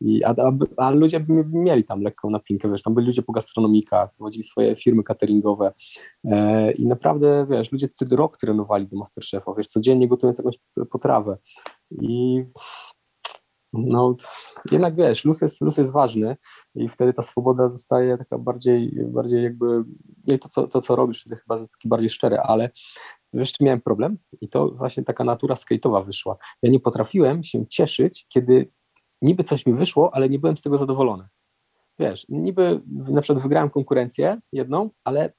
I, 0.00 0.24
a, 0.24 0.34
a, 0.76 0.90
ludzie 0.90 1.20
by 1.20 1.44
mieli 1.52 1.84
tam 1.84 2.00
lekką 2.00 2.30
napinkę, 2.30 2.70
wiesz, 2.70 2.82
tam 2.82 2.94
byli 2.94 3.06
ludzie 3.06 3.22
po 3.22 3.32
gastronomikach, 3.32 4.14
prowadzili 4.14 4.44
swoje 4.44 4.76
firmy 4.76 5.02
cateringowe 5.02 5.72
e, 6.24 6.72
i 6.72 6.86
naprawdę, 6.86 7.46
wiesz, 7.50 7.72
ludzie 7.72 7.88
rok 8.10 8.36
trenowali 8.36 8.88
do 8.88 8.96
Masterchefa, 8.96 9.54
wiesz, 9.54 9.68
codziennie 9.68 10.08
gotując 10.08 10.38
jakąś 10.38 10.58
potrawę 10.90 11.38
i 11.90 12.44
no 13.74 14.16
jednak 14.72 14.96
wiesz, 14.96 15.24
luz 15.24 15.40
jest, 15.42 15.60
luz 15.60 15.78
jest 15.78 15.92
ważny 15.92 16.36
i 16.74 16.88
wtedy 16.88 17.12
ta 17.12 17.22
swoboda 17.22 17.68
zostaje 17.68 18.18
taka 18.18 18.38
bardziej, 18.38 18.98
bardziej 19.06 19.42
jakby, 19.42 19.84
nie 20.26 20.38
to 20.38 20.48
co, 20.48 20.68
to, 20.68 20.82
co 20.82 20.96
robisz, 20.96 21.20
wtedy 21.20 21.36
chyba 21.36 21.58
taki 21.58 21.88
bardziej 21.88 22.10
szczery, 22.10 22.38
ale 22.38 22.70
jeszcze 23.38 23.64
miałem 23.64 23.80
problem 23.80 24.18
i 24.40 24.48
to 24.48 24.70
właśnie 24.70 25.04
taka 25.04 25.24
natura 25.24 25.54
skate'owa 25.54 26.06
wyszła. 26.06 26.36
Ja 26.62 26.70
nie 26.70 26.80
potrafiłem 26.80 27.42
się 27.42 27.66
cieszyć, 27.66 28.26
kiedy 28.28 28.70
niby 29.22 29.44
coś 29.44 29.66
mi 29.66 29.74
wyszło, 29.74 30.14
ale 30.14 30.28
nie 30.28 30.38
byłem 30.38 30.56
z 30.56 30.62
tego 30.62 30.78
zadowolony. 30.78 31.28
Wiesz, 31.98 32.26
niby 32.28 32.80
na 32.86 33.20
przykład 33.20 33.42
wygrałem 33.42 33.70
konkurencję 33.70 34.40
jedną, 34.52 34.90
ale 35.04 35.32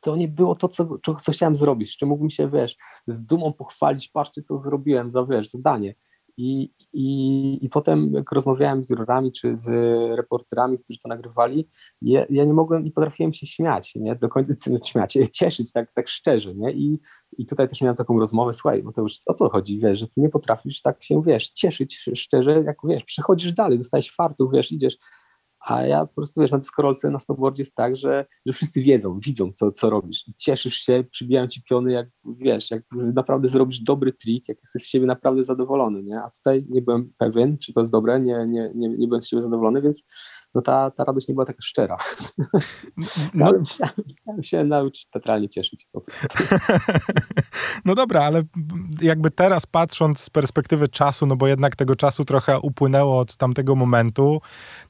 to 0.00 0.16
nie 0.16 0.28
było 0.28 0.54
to, 0.54 0.68
co, 0.68 0.98
co 1.22 1.32
chciałem 1.32 1.56
zrobić, 1.56 1.96
czy 1.96 2.06
mógłbym 2.06 2.30
się, 2.30 2.50
wiesz, 2.50 2.76
z 3.06 3.26
dumą 3.26 3.52
pochwalić, 3.52 4.08
patrzcie, 4.08 4.42
co 4.42 4.58
zrobiłem 4.58 5.10
za, 5.10 5.24
wiesz, 5.24 5.50
zadanie. 5.50 5.94
I, 6.36 6.70
i, 6.92 7.58
I 7.64 7.68
potem, 7.68 8.12
jak 8.12 8.32
rozmawiałem 8.32 8.84
z 8.84 8.90
jurorami 8.90 9.32
czy 9.32 9.56
z 9.56 9.66
reporterami, 10.16 10.78
którzy 10.78 10.98
to 11.00 11.08
nagrywali, 11.08 11.68
ja, 12.02 12.26
ja 12.30 12.44
nie 12.44 12.52
mogłem, 12.52 12.84
nie 12.84 12.90
potrafiłem 12.90 13.32
się 13.32 13.46
śmiać, 13.46 13.94
nie? 13.94 14.16
Do 14.16 14.28
końca 14.28 14.70
śmiać, 14.84 15.18
cieszyć 15.38 15.72
tak, 15.72 15.92
tak 15.92 16.08
szczerze, 16.08 16.54
nie? 16.54 16.72
I, 16.72 17.00
I 17.38 17.46
tutaj 17.46 17.68
też 17.68 17.80
miałem 17.80 17.96
taką 17.96 18.18
rozmowę, 18.18 18.52
słuchaj, 18.52 18.82
bo 18.82 18.92
to 18.92 19.02
już 19.02 19.20
o 19.26 19.34
co 19.34 19.48
chodzi, 19.48 19.78
wiesz, 19.78 19.98
że 19.98 20.06
ty 20.06 20.12
nie 20.16 20.28
potrafisz 20.28 20.82
tak 20.82 21.02
się, 21.02 21.22
wiesz, 21.22 21.48
cieszyć 21.48 22.10
szczerze, 22.14 22.62
jak, 22.66 22.76
wiesz, 22.84 23.04
przechodzisz 23.04 23.52
dalej, 23.52 23.78
dostajesz 23.78 24.10
fartu, 24.10 24.50
wiesz, 24.50 24.72
idziesz, 24.72 24.98
a 25.64 25.82
ja 25.82 26.06
po 26.06 26.14
prostu, 26.14 26.40
wiesz, 26.40 26.50
na 26.50 26.58
deskorolce, 26.58 27.10
na 27.10 27.20
snowboardzie 27.20 27.62
jest 27.62 27.74
tak, 27.74 27.96
że, 27.96 28.26
że 28.46 28.52
wszyscy 28.52 28.82
wiedzą, 28.82 29.18
widzą, 29.18 29.52
co, 29.52 29.72
co 29.72 29.90
robisz. 29.90 30.28
I 30.28 30.34
cieszysz 30.34 30.74
się, 30.74 31.04
przybijają 31.10 31.48
ci 31.48 31.62
piony, 31.62 31.92
jak 31.92 32.08
wiesz, 32.24 32.70
jak 32.70 32.82
naprawdę 32.92 33.48
zrobisz 33.48 33.80
dobry 33.80 34.12
trik, 34.12 34.48
jak 34.48 34.58
jesteś 34.62 34.82
z 34.84 34.88
siebie 34.88 35.06
naprawdę 35.06 35.42
zadowolony, 35.42 36.02
nie? 36.02 36.22
A 36.22 36.30
tutaj 36.30 36.66
nie 36.68 36.82
byłem 36.82 37.12
pewien, 37.18 37.58
czy 37.58 37.72
to 37.72 37.80
jest 37.80 37.92
dobre, 37.92 38.20
nie, 38.20 38.46
nie, 38.48 38.72
nie, 38.74 38.88
nie 38.88 39.08
byłem 39.08 39.22
z 39.22 39.28
siebie 39.28 39.42
zadowolony, 39.42 39.82
więc 39.82 40.02
no 40.54 40.62
ta, 40.62 40.90
ta 40.90 41.04
radość 41.04 41.28
nie 41.28 41.34
była 41.34 41.46
taka 41.46 41.62
szczera. 41.62 41.96
No, 43.34 43.46
no. 43.52 43.58
Musiałem, 43.58 43.94
musiałem 44.26 44.44
się 44.44 44.64
nauczyć 44.64 45.06
teatralnie 45.06 45.48
cieszyć 45.48 45.86
po 45.92 46.00
prostu. 46.00 46.28
No 47.84 47.94
dobra, 47.94 48.22
ale 48.22 48.42
jakby 49.02 49.30
teraz 49.30 49.66
patrząc 49.66 50.20
z 50.20 50.30
perspektywy 50.30 50.88
czasu, 50.88 51.26
no 51.26 51.36
bo 51.36 51.46
jednak 51.46 51.76
tego 51.76 51.96
czasu 51.96 52.24
trochę 52.24 52.60
upłynęło 52.60 53.18
od 53.18 53.36
tamtego 53.36 53.74
momentu, 53.74 54.40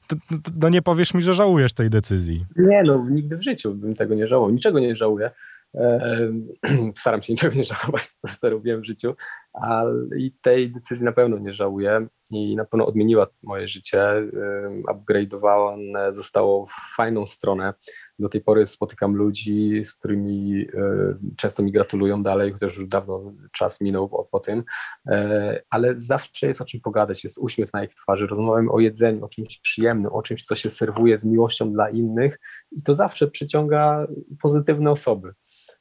to, 0.07 0.15
to, 0.43 0.51
to 0.61 0.69
nie 0.69 0.81
powiesz 0.81 1.13
mi, 1.13 1.21
że 1.21 1.33
żałujesz 1.33 1.73
tej 1.73 1.89
decyzji. 1.89 2.45
Nie, 2.55 2.83
no 2.83 3.09
nigdy 3.09 3.37
w 3.37 3.43
życiu 3.43 3.75
bym 3.75 3.95
tego 3.95 4.15
nie 4.15 4.27
żałował. 4.27 4.51
Niczego 4.51 4.79
nie 4.79 4.95
żałuję. 4.95 5.31
Staram 6.99 7.21
się 7.21 7.33
niczego 7.33 7.55
nie 7.55 7.63
żałować, 7.63 8.07
co, 8.07 8.49
robiłem 8.49 8.81
w 8.81 8.85
życiu, 8.85 9.15
ale 9.53 9.93
i 10.17 10.31
tej 10.41 10.71
decyzji 10.71 11.05
na 11.05 11.11
pewno 11.11 11.37
nie 11.37 11.53
żałuję 11.53 12.07
i 12.31 12.55
na 12.55 12.65
pewno 12.65 12.85
odmieniła 12.85 13.27
moje 13.43 13.67
życie, 13.67 14.07
upgrade'owała, 14.89 15.77
zostało 16.11 16.65
w 16.65 16.95
fajną 16.95 17.25
stronę. 17.25 17.73
Do 18.19 18.29
tej 18.29 18.41
pory 18.41 18.67
spotykam 18.67 19.15
ludzi, 19.15 19.85
z 19.85 19.93
którymi 19.93 20.65
często 21.37 21.63
mi 21.63 21.71
gratulują 21.71 22.23
dalej, 22.23 22.51
chociaż 22.51 22.77
już 22.77 22.87
dawno 22.87 23.33
czas 23.51 23.81
minął 23.81 24.09
po, 24.09 24.25
po 24.25 24.39
tym, 24.39 24.63
e, 25.07 25.61
ale 25.69 25.99
zawsze 25.99 26.47
jest 26.47 26.61
o 26.61 26.65
czym 26.65 26.81
pogadać, 26.81 27.23
jest 27.23 27.37
uśmiech 27.37 27.73
na 27.73 27.83
ich 27.83 27.95
twarzy, 27.95 28.27
rozmawiamy 28.27 28.71
o 28.71 28.79
jedzeniu, 28.79 29.25
o 29.25 29.29
czymś 29.29 29.59
przyjemnym, 29.59 30.13
o 30.13 30.21
czymś, 30.21 30.45
co 30.45 30.55
się 30.55 30.69
serwuje 30.69 31.17
z 31.17 31.25
miłością 31.25 31.71
dla 31.71 31.89
innych 31.89 32.39
i 32.71 32.81
to 32.81 32.93
zawsze 32.93 33.27
przyciąga 33.27 34.07
pozytywne 34.41 34.91
osoby. 34.91 35.33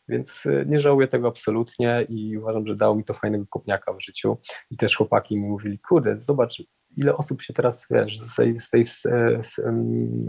Więc 0.08 0.46
y, 0.46 0.64
nie 0.68 0.78
żałuję 0.78 1.08
tego 1.08 1.28
absolutnie 1.28 2.06
i 2.08 2.38
uważam, 2.38 2.66
że 2.66 2.76
dało 2.76 2.94
mi 2.94 3.04
to 3.04 3.14
fajnego 3.14 3.46
kopniaka 3.46 3.92
w 3.92 4.02
życiu. 4.02 4.36
I 4.70 4.76
też 4.76 4.96
chłopaki 4.96 5.36
mi 5.36 5.42
mówili, 5.42 5.78
kurde, 5.78 6.18
zobacz, 6.18 6.62
ile 6.96 7.16
osób 7.16 7.42
się 7.42 7.54
teraz, 7.54 7.86
wiesz, 7.90 8.20
z, 8.20 8.34
tej, 8.34 8.60
z, 8.60 8.70
tej, 8.70 8.86
z, 8.86 9.02
z, 9.40 9.54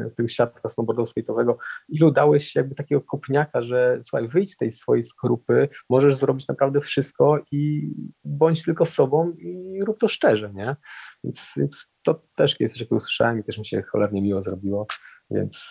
z 0.07 0.15
tego 0.15 0.29
świata 0.29 0.69
snowboardowo-skate'owego, 0.69 1.55
ilu 1.89 2.11
dałeś 2.11 2.55
jakby 2.55 2.75
takiego 2.75 3.01
kopniaka, 3.01 3.61
że 3.61 3.99
słuchaj, 4.03 4.27
wyjdź 4.27 4.53
z 4.53 4.57
tej 4.57 4.71
swojej 4.71 5.03
skorupy, 5.03 5.69
możesz 5.89 6.15
zrobić 6.15 6.47
naprawdę 6.47 6.81
wszystko 6.81 7.39
i 7.51 7.91
bądź 8.23 8.63
tylko 8.63 8.85
sobą 8.85 9.31
i 9.31 9.79
rób 9.83 9.99
to 9.99 10.07
szczerze, 10.07 10.53
nie? 10.53 10.75
Więc, 11.23 11.51
więc 11.57 11.85
to 12.03 12.21
też 12.35 12.55
kiedyś 12.55 12.73
coś 12.73 12.91
usłyszałem 12.91 13.39
i 13.39 13.43
też 13.43 13.57
mi 13.57 13.65
się 13.65 13.81
cholernie 13.81 14.21
miło 14.21 14.41
zrobiło, 14.41 14.87
więc 15.31 15.65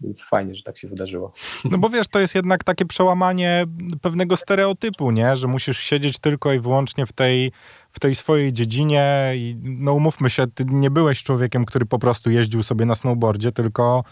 więc 0.00 0.22
fajnie, 0.22 0.54
że 0.54 0.62
tak 0.62 0.78
się 0.78 0.88
wydarzyło. 0.88 1.32
No 1.64 1.78
bo 1.78 1.88
wiesz, 1.88 2.08
to 2.08 2.20
jest 2.20 2.34
jednak 2.34 2.64
takie 2.64 2.84
przełamanie 2.84 3.64
pewnego 4.00 4.36
stereotypu, 4.36 5.10
nie? 5.10 5.36
Że 5.36 5.48
musisz 5.48 5.78
siedzieć 5.78 6.18
tylko 6.18 6.52
i 6.52 6.60
wyłącznie 6.60 7.06
w 7.06 7.12
tej, 7.12 7.52
w 7.92 8.00
tej 8.00 8.14
swojej 8.14 8.52
dziedzinie 8.52 9.32
i 9.36 9.56
no 9.62 9.94
umówmy 9.94 10.30
się, 10.30 10.46
ty 10.46 10.64
nie 10.64 10.90
byłeś 10.90 11.22
człowiekiem, 11.22 11.64
który 11.64 11.86
po 11.86 11.98
prostu 11.98 12.30
jeździł 12.30 12.62
sobie 12.62 12.84
na 12.84 12.94
snowboardzie, 12.94 13.52
tylko 13.52 14.04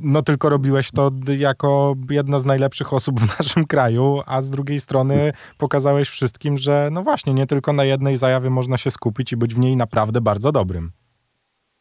no 0.00 0.22
tylko 0.22 0.48
robiłeś 0.48 0.90
to 0.90 1.10
jako 1.38 1.94
jedna 2.10 2.38
z 2.38 2.46
najlepszych 2.46 2.92
osób 2.92 3.20
w 3.20 3.38
naszym 3.38 3.66
kraju, 3.66 4.22
a 4.26 4.42
z 4.42 4.50
drugiej 4.50 4.80
strony 4.80 5.32
pokazałeś 5.58 6.08
wszystkim, 6.08 6.58
że 6.58 6.88
no 6.92 7.02
właśnie, 7.02 7.34
nie 7.34 7.46
tylko 7.46 7.72
na 7.72 7.84
jednej 7.84 8.16
zajawie 8.16 8.50
można 8.50 8.78
się 8.78 8.90
skupić 8.90 9.32
i 9.32 9.36
być 9.36 9.54
w 9.54 9.58
niej 9.58 9.76
naprawdę 9.76 10.20
bardzo 10.20 10.52
dobrym. 10.52 11.03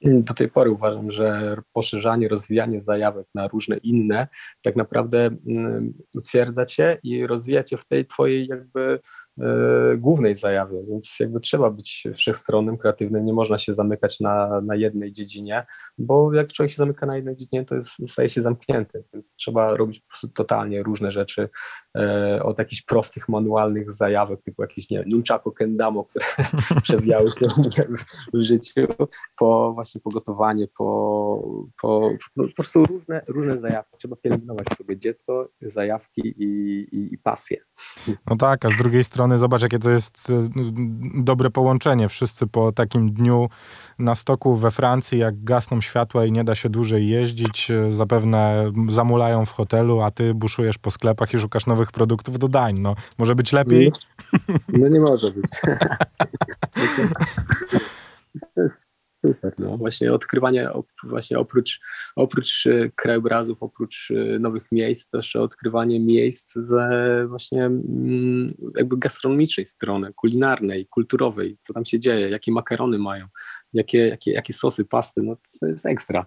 Do 0.03 0.33
tej 0.33 0.49
pory 0.49 0.71
uważam, 0.71 1.11
że 1.11 1.57
poszerzanie, 1.73 2.27
rozwijanie 2.27 2.79
zajawek 2.79 3.27
na 3.35 3.47
różne 3.47 3.77
inne 3.77 4.27
tak 4.61 4.75
naprawdę 4.75 5.29
mm, 5.57 5.93
utwierdza 6.15 6.65
cię 6.65 6.99
i 7.03 7.27
rozwija 7.27 7.63
cię 7.63 7.77
w 7.77 7.85
tej 7.85 8.05
twojej 8.05 8.47
jakby 8.47 8.99
E, 9.41 9.97
głównej 9.97 10.35
zajawie, 10.35 10.83
więc 10.89 11.15
jakby 11.19 11.39
trzeba 11.39 11.69
być 11.69 12.03
wszechstronnym, 12.15 12.77
kreatywnym, 12.77 13.25
nie 13.25 13.33
można 13.33 13.57
się 13.57 13.75
zamykać 13.75 14.19
na, 14.19 14.61
na 14.61 14.75
jednej 14.75 15.13
dziedzinie, 15.13 15.65
bo 15.97 16.33
jak 16.33 16.53
człowiek 16.53 16.71
się 16.71 16.77
zamyka 16.77 17.05
na 17.05 17.15
jednej 17.15 17.35
dziedzinie, 17.35 17.65
to 17.65 17.75
jest, 17.75 17.89
staje 18.07 18.29
się 18.29 18.41
zamknięty, 18.41 19.03
więc 19.13 19.33
trzeba 19.35 19.77
robić 19.77 19.99
po 19.99 20.07
prostu 20.07 20.27
totalnie 20.27 20.83
różne 20.83 21.11
rzeczy, 21.11 21.49
e, 21.97 22.43
od 22.43 22.59
jakichś 22.59 22.81
prostych, 22.81 23.29
manualnych 23.29 23.93
zajawek, 23.93 24.41
typu 24.43 24.61
jakieś, 24.61 24.89
nie 24.89 24.99
wiem, 24.99 25.09
nunchaku 25.09 25.51
kendamo, 25.51 26.03
które 26.03 26.25
przewijały 26.83 27.29
się 27.29 27.45
w 28.33 28.41
życiu, 28.41 28.87
po 29.37 29.73
właśnie 29.73 30.01
pogotowanie, 30.01 30.67
po, 30.77 31.63
po, 31.81 32.09
po, 32.35 32.43
po 32.43 32.53
prostu 32.55 32.85
różne, 32.85 33.21
różne 33.27 33.57
zajawki. 33.57 33.97
Trzeba 33.97 34.15
pielęgnować 34.15 34.67
sobie 34.77 34.97
dziecko, 34.97 35.49
zajawki 35.61 36.21
i, 36.25 36.79
i, 36.91 37.13
i 37.13 37.17
pasję. 37.17 37.57
No 38.27 38.35
tak, 38.35 38.65
a 38.65 38.69
z 38.69 38.77
drugiej 38.77 39.03
strony 39.03 39.23
strony 39.23 39.37
zobacz, 39.37 39.61
jakie 39.61 39.79
to 39.79 39.89
jest 39.89 40.29
e, 40.29 40.49
dobre 41.15 41.49
połączenie. 41.49 42.09
Wszyscy 42.09 42.47
po 42.47 42.71
takim 42.71 43.13
dniu 43.13 43.49
na 43.99 44.15
stoku 44.15 44.55
we 44.55 44.71
Francji, 44.71 45.19
jak 45.19 45.43
gasną 45.43 45.81
światła 45.83 46.25
i 46.25 46.31
nie 46.31 46.43
da 46.43 46.55
się 46.55 46.69
dłużej 46.69 47.07
jeździć, 47.07 47.71
e, 47.71 47.91
zapewne 47.91 48.71
zamulają 48.89 49.45
w 49.45 49.51
hotelu, 49.51 50.01
a 50.01 50.11
ty 50.11 50.33
buszujesz 50.33 50.77
po 50.77 50.91
sklepach 50.91 51.33
i 51.33 51.39
szukasz 51.39 51.65
nowych 51.65 51.91
produktów 51.91 52.39
do 52.39 52.47
dań. 52.47 52.79
No, 52.79 52.95
może 53.17 53.35
być 53.35 53.53
lepiej? 53.53 53.91
No 54.67 54.87
nie 54.87 54.99
może 54.99 55.31
być. 55.31 55.45
Super, 59.25 59.53
no 59.59 59.77
właśnie 59.77 60.13
odkrywanie, 60.13 60.69
właśnie 61.03 61.39
oprócz, 61.39 61.79
oprócz 62.15 62.67
e, 62.67 62.89
krajobrazów, 62.95 63.63
oprócz 63.63 64.11
e, 64.11 64.39
nowych 64.39 64.71
miejsc, 64.71 65.09
też 65.09 65.35
odkrywanie 65.35 65.99
miejsc 65.99 66.53
ze 66.55 66.89
właśnie 67.29 67.65
mm, 67.65 68.47
jakby 68.75 68.97
gastronomicznej 68.97 69.65
strony, 69.65 70.13
kulinarnej, 70.13 70.87
kulturowej, 70.87 71.57
co 71.61 71.73
tam 71.73 71.85
się 71.85 71.99
dzieje, 71.99 72.29
jakie 72.29 72.51
makarony 72.51 72.97
mają, 72.97 73.27
jakie, 73.73 73.97
jakie, 73.97 74.31
jakie 74.31 74.53
sosy, 74.53 74.85
pasty, 74.85 75.21
no 75.21 75.35
to 75.59 75.65
jest 75.65 75.85
ekstra. 75.85 76.25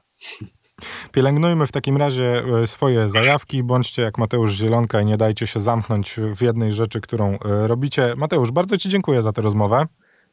Pielęgnujmy 1.12 1.66
w 1.66 1.72
takim 1.72 1.96
razie 1.96 2.42
e, 2.62 2.66
swoje 2.66 3.08
zajawki, 3.08 3.62
bądźcie 3.62 4.02
jak 4.02 4.18
Mateusz 4.18 4.52
Zielonka 4.52 5.00
i 5.00 5.06
nie 5.06 5.16
dajcie 5.16 5.46
się 5.46 5.60
zamknąć 5.60 6.16
w 6.36 6.42
jednej 6.42 6.72
rzeczy, 6.72 7.00
którą 7.00 7.38
robicie. 7.42 8.14
Mateusz, 8.16 8.52
bardzo 8.52 8.76
Ci 8.76 8.88
dziękuję 8.88 9.22
za 9.22 9.32
tę 9.32 9.42
rozmowę. 9.42 9.86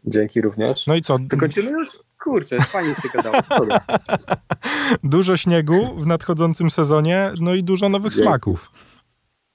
Dzięki 0.06 0.42
również. 0.42 0.88
No 0.88 0.96
i 0.96 1.02
co? 1.02 1.18
To 1.30 1.38
kończymy 1.38 1.72
już? 1.72 1.90
Kurczę, 2.24 2.60
fajnie 2.60 2.96
się 2.96 3.10
gadało. 3.14 3.36
dużo 5.04 5.38
śniegu 5.38 5.96
w 5.98 6.08
nadchodzącym 6.08 6.72
sezonie, 6.72 7.32
no 7.40 7.54
i 7.54 7.64
dużo 7.64 7.90
nowych 7.90 8.14
Dzięki. 8.14 8.28
smaków. 8.28 8.72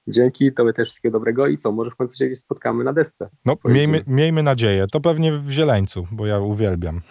Dzięki, 0.09 0.53
tobie 0.53 0.73
też 0.73 0.87
wszystkiego 0.87 1.19
dobrego 1.19 1.47
i 1.47 1.57
co, 1.57 1.71
może 1.71 1.91
w 1.91 1.95
końcu 1.95 2.17
się 2.17 2.25
gdzieś 2.25 2.39
spotkamy 2.39 2.83
na 2.83 2.93
desce. 2.93 3.29
No, 3.45 3.57
miejmy, 3.65 4.03
miejmy 4.07 4.43
nadzieję. 4.43 4.87
To 4.91 5.01
pewnie 5.01 5.33
w 5.33 5.49
Zieleńcu, 5.49 6.07
bo 6.11 6.25
ja 6.25 6.39
uwielbiam. 6.39 7.01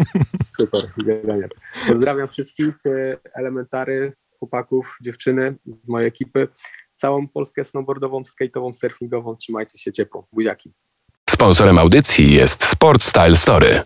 Super, 0.58 0.80
Zieleniec. 1.04 1.60
Pozdrawiam 1.88 2.28
wszystkich 2.28 2.74
e, 2.86 3.16
elementary, 3.34 4.12
chłopaków, 4.38 4.96
dziewczyny 5.02 5.54
z 5.66 5.88
mojej 5.88 6.08
ekipy. 6.08 6.48
Całą 6.94 7.28
Polskę 7.28 7.64
snowboardową, 7.64 8.22
skate'ową, 8.22 8.72
surfingową. 8.72 9.36
Trzymajcie 9.36 9.78
się 9.78 9.92
ciepło. 9.92 10.26
Buziaki. 10.32 10.72
Sponsorem 11.30 11.78
audycji 11.78 12.32
jest 12.32 12.64
Sport 12.64 13.02
Style 13.02 13.36
Story. 13.36 13.82